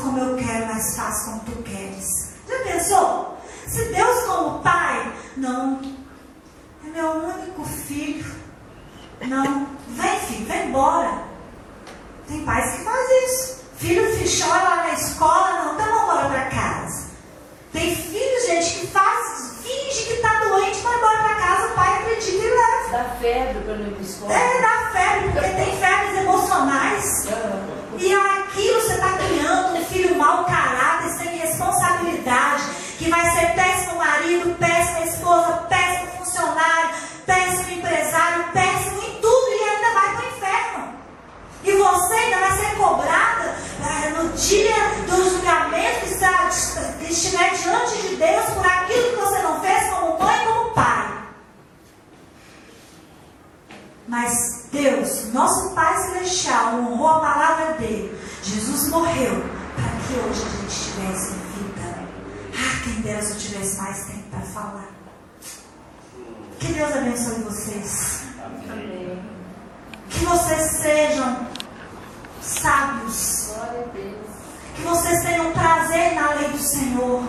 Como 0.09 0.21
eu 0.21 0.37
quero, 0.37 0.67
mas 0.67 0.97
faça 0.97 1.31
como 1.31 1.41
tu 1.41 1.63
queres. 1.63 2.33
Já 2.49 2.59
pensou? 2.65 3.39
Se 3.67 3.85
Deus, 3.93 4.25
como 4.25 4.61
Pai, 4.61 5.13
não. 5.37 5.81
É 6.87 6.91
meu 6.91 7.11
único 7.11 7.65
filho. 7.65 8.25
Não. 9.21 9.67
Vem, 9.89 10.21
filho, 10.21 10.47
vem 10.47 10.69
embora. 10.69 11.25
Tem 12.27 12.43
pais 12.45 12.75
que 12.75 12.85
fazem 12.85 13.27
isso. 13.27 13.59
Filho 13.77 14.03
chora 14.27 14.63
lá 14.63 14.77
na 14.77 14.93
escola, 14.95 15.65
não, 15.65 15.75
então 15.75 15.87
vamos 15.87 16.03
embora 16.03 16.29
para 16.29 16.45
casa. 16.47 17.09
Tem 17.73 17.95
filho, 17.95 18.47
gente, 18.47 18.81
que 18.81 18.87
faz, 18.89 19.58
finge 19.69 20.07
que 20.07 20.15
está 20.15 20.35
doente, 20.45 20.81
vai 20.81 20.97
embora 20.97 21.19
para 21.19 21.35
casa, 21.35 21.67
o 21.67 21.75
pai 21.75 21.99
acredita 21.99 22.45
e 22.45 22.51
leva. 22.51 22.89
Dá 22.91 23.05
febre 23.21 23.61
para 23.65 23.75
não 23.77 24.01
escola. 24.01 24.33
É, 24.33 24.61
dá 24.63 24.91
febre, 24.93 25.33
porque 25.33 25.49
tem 25.51 25.79
febres 25.79 26.19
emocionais. 26.23 27.29
E 27.99 28.15
aquilo 28.15 28.81
você 28.81 28.95
está 28.95 29.13
criando 29.19 29.77
um 29.77 29.85
filho 29.85 30.17
mau 30.17 30.45
caráter, 30.45 31.11
sem 31.11 31.37
responsabilidade, 31.37 32.63
que 32.99 33.11
vai 33.11 33.31
ser 33.31 33.55
péssimo 33.55 33.97
marido, 33.97 34.57
péssima 34.59 35.01
esposa, 35.01 35.67
péssimo 35.69 36.09
funcionário, 36.19 36.91
péssimo 37.27 37.79
empresário, 37.79 38.45
péssimo 38.53 39.03
em 39.03 39.21
tudo 39.21 39.49
e 39.51 39.69
ainda 39.69 40.01
vai 40.01 40.17
para 40.17 40.25
o 40.25 40.37
inferno. 40.37 40.95
E 41.65 41.73
você 41.73 42.15
ainda 42.15 42.39
vai 42.39 42.53
ser 42.53 42.77
cobrada 42.77 43.19
ah, 43.19 43.38
no 44.23 44.29
dia 44.31 44.75
do 45.09 45.31
julgamento 45.31 46.07
que, 46.07 47.05
que 47.05 47.13
estiver 47.13 47.55
diante 47.55 48.09
de 48.09 48.17
Deus 48.17 48.45
por 48.55 48.67
aquilo 48.67 49.11
que 49.11 49.17
você 49.17 49.43
não 49.43 49.61
fez 49.61 49.91
como 49.91 50.19
mãe 50.19 50.43
e 50.43 50.47
como 50.47 50.71
pai. 50.73 51.19
Mas 54.09 54.67
Deus, 54.73 55.33
nosso 55.33 55.75
Pai 55.75 55.97
Celestial, 56.03 56.75
honrou 56.75 57.09
a 57.09 57.21
palavra 57.21 57.73
dele. 57.75 58.19
Jesus 58.43 58.89
morreu 58.89 59.45
para 59.75 59.91
que 60.07 60.15
hoje 60.15 60.43
a 60.43 60.61
gente 60.61 60.85
tivesse 60.85 61.33
vida. 61.33 62.09
Ah, 62.55 62.81
quem 62.85 63.03
dera 63.03 63.23
se 63.23 63.33
eu 63.33 63.39
tivesse 63.39 63.77
mais 63.79 64.05
tempo 64.07 64.31
para 64.31 64.41
falar. 64.41 64.89
Que 66.59 66.73
Deus 66.73 66.93
abençoe 66.93 67.43
vocês. 67.43 68.23
Amém. 68.71 69.23
Que 70.11 70.25
vocês 70.25 70.71
sejam 70.81 71.48
sábios. 72.49 73.51
Que 74.75 74.83
vocês 74.83 75.23
tenham 75.25 75.53
prazer 75.53 76.15
na 76.15 76.35
lei 76.35 76.49
do 76.49 76.59
Senhor. 76.59 77.23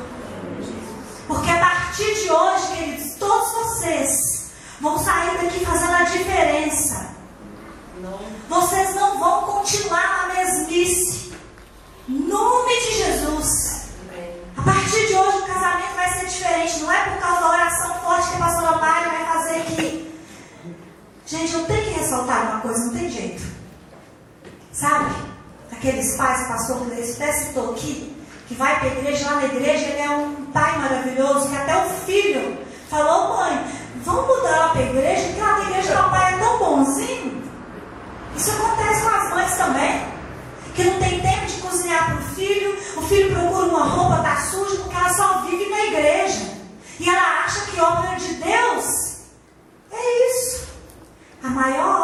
Porque 1.27 1.49
a 1.51 1.59
partir 1.59 2.13
de 2.15 2.31
hoje, 2.31 2.67
queridos, 2.67 3.15
todos 3.15 3.51
vocês 3.53 4.51
vão 4.79 4.97
sair 4.97 5.37
daqui 5.37 5.65
fazendo 5.65 5.93
a 5.93 6.03
diferença. 6.03 7.09
Vocês 8.47 8.95
não 8.95 9.19
vão 9.19 9.43
continuar 9.43 10.27
na 10.27 10.33
mesmice. 10.33 11.33
Nome 12.07 12.79
de 12.79 12.95
Jesus. 12.97 13.89
A 14.57 14.61
partir 14.61 15.07
de 15.07 15.15
hoje 15.15 15.37
o 15.37 15.45
casamento 15.45 15.95
vai 15.95 16.13
ser 16.13 16.25
diferente. 16.25 16.79
Não 16.79 16.91
é 16.91 17.09
por 17.09 17.19
causa 17.19 17.41
da 17.41 17.49
oração 17.49 17.93
forte 17.99 18.29
que 18.29 18.35
a 18.35 18.39
pastora 18.39 18.77
Mari 18.77 19.09
vai 19.09 19.25
fazer 19.25 19.61
aqui. 19.61 20.13
Gente, 21.25 21.53
eu 21.53 21.65
tenho 21.65 21.83
que 21.83 21.99
ressaltar 21.99 22.51
uma 22.51 22.61
coisa, 22.61 22.85
não 22.85 22.93
tem 22.93 23.09
jeito. 23.09 23.58
Sabe? 24.79 25.13
Aqueles 25.73 26.15
pais, 26.15 26.47
pastor 26.47 26.85
Gleice 26.85 27.21
até 27.21 27.33
citou 27.33 27.71
aqui, 27.71 28.15
que 28.47 28.55
vai 28.55 28.79
para 28.79 28.87
a 28.87 28.91
igreja, 28.93 29.25
lá 29.25 29.35
na 29.35 29.45
igreja, 29.45 29.85
ele 29.87 30.01
é 30.01 30.09
um 30.09 30.45
pai 30.53 30.77
maravilhoso, 30.77 31.49
que 31.49 31.57
até 31.57 31.85
o 31.85 31.89
filho 32.05 32.57
falou, 32.89 33.37
mãe, 33.37 33.65
vamos 34.05 34.25
mudar 34.25 34.57
lá 34.57 34.69
para 34.69 34.81
a 34.81 34.85
igreja, 34.85 35.23
porque 35.27 35.41
lá 35.41 35.57
na 35.57 35.69
igreja 35.69 35.99
o 35.99 36.09
pai 36.09 36.33
é 36.33 36.37
tão 36.37 36.59
bonzinho. 36.59 37.43
Isso 38.37 38.51
acontece 38.51 39.01
com 39.01 39.09
as 39.09 39.29
mães 39.31 39.57
também. 39.57 40.07
Que 40.75 40.83
não 40.85 40.99
tem 40.99 41.19
tempo 41.19 41.45
de 41.45 41.61
cozinhar 41.61 42.05
para 42.05 42.15
o 42.15 42.21
filho, 42.35 42.77
o 42.95 43.01
filho 43.01 43.33
procura 43.33 43.65
uma 43.65 43.83
roupa, 43.83 44.17
está 44.19 44.37
suja, 44.43 44.77
porque 44.77 44.95
ela 44.95 45.13
só 45.13 45.41
vive 45.41 45.69
na 45.69 45.85
igreja. 45.87 46.53
E 47.01 47.09
ela 47.09 47.43
acha 47.43 47.69
que 47.69 47.81
obra 47.81 48.15
de 48.15 48.33
Deus 48.35 49.19
é 49.91 50.29
isso. 50.29 50.69
A 51.43 51.49
maior 51.49 51.98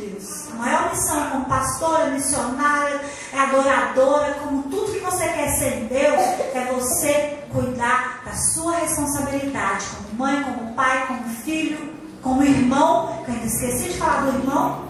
Deus, 0.00 0.48
a 0.52 0.54
maior 0.54 0.90
missão 0.90 1.30
como 1.30 1.44
pastora, 1.44 2.06
missionária, 2.06 3.00
é 3.32 3.38
adoradora, 3.38 4.34
como 4.42 4.62
tudo 4.64 4.92
que 4.92 5.00
você 5.00 5.28
quer 5.28 5.48
ser 5.58 5.78
em 5.78 5.86
Deus, 5.86 6.20
é 6.54 6.72
você 6.72 7.38
cuidar 7.52 8.22
da 8.24 8.32
sua 8.32 8.76
responsabilidade 8.78 9.84
como 9.96 10.18
mãe, 10.18 10.42
como 10.42 10.74
pai, 10.74 11.06
como 11.06 11.28
filho, 11.44 11.94
como 12.22 12.42
irmão. 12.42 13.22
Que 13.24 13.30
eu 13.30 13.34
ainda 13.34 13.46
esqueci 13.46 13.88
de 13.90 13.98
falar 13.98 14.22
do 14.22 14.38
irmão. 14.38 14.88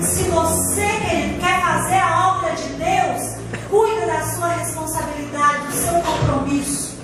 Se 0.00 0.22
você 0.24 0.86
quer 1.40 1.60
fazer 1.60 1.98
a 1.98 2.36
obra 2.36 2.52
de 2.52 2.68
Deus, 2.74 3.68
cuida 3.70 4.06
da 4.06 4.22
sua 4.34 4.48
responsabilidade, 4.48 5.66
do 5.66 5.72
seu 5.72 5.94
compromisso. 6.02 6.98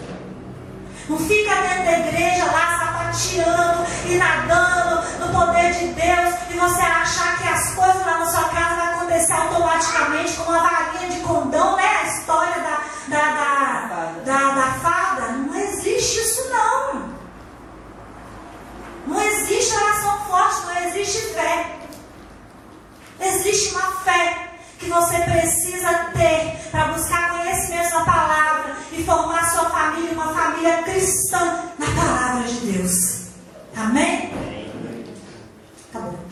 Não 1.09 1.19
fica 1.19 1.55
dentro 1.55 1.85
da 1.85 1.99
igreja 1.99 2.45
lá 2.47 2.84
sapateando 3.14 3.87
e 4.07 4.16
nadando 4.16 5.03
no 5.20 5.29
poder 5.33 5.72
de 5.72 5.87
Deus 5.88 6.35
e 6.50 6.58
você 6.58 6.81
achar 6.83 7.38
que 7.38 7.48
as 7.48 7.75
coisas 7.75 8.04
lá 8.04 8.19
na 8.19 8.27
sua 8.27 8.48
casa 8.48 8.75
vão 8.75 8.94
acontecer 8.94 9.33
automaticamente 9.33 10.33
com 10.35 10.42
uma 10.50 10.60
varinha 10.60 11.08
de 11.10 11.21
condão, 11.21 11.77
né? 11.77 11.87
A 11.87 12.06
história 12.08 12.60
da, 12.60 12.81
da, 13.08 13.31
da, 13.31 14.12
da, 14.25 14.54
da 14.54 14.73
fada. 14.81 15.29
Não 15.33 15.54
existe 15.54 16.21
isso 16.21 16.50
não. 16.50 17.15
Não 19.06 19.21
existe 19.21 19.77
oração 19.77 20.19
forte, 20.27 20.67
não 20.67 20.88
existe 20.88 21.35
fé. 21.35 21.77
Existe 23.21 23.75
uma 23.75 23.92
fé 24.02 24.50
que 24.79 24.90
você 24.90 25.19
precisa 25.21 25.88
ter 26.15 26.69
para 26.71 26.88
buscar 26.88 27.34
essa 27.55 27.69
mesma 27.69 28.05
palavra 28.05 28.77
e 28.92 29.02
formar 29.05 29.44
sua 29.50 29.71
família 29.71 30.13
uma 30.13 30.35
família 30.35 30.83
cristã 30.83 31.65
na 31.79 31.87
palavra 31.87 32.48
de 32.48 32.73
Deus. 32.73 33.29
Amém? 33.77 34.33
Tá 35.92 36.00
bom. 36.00 36.23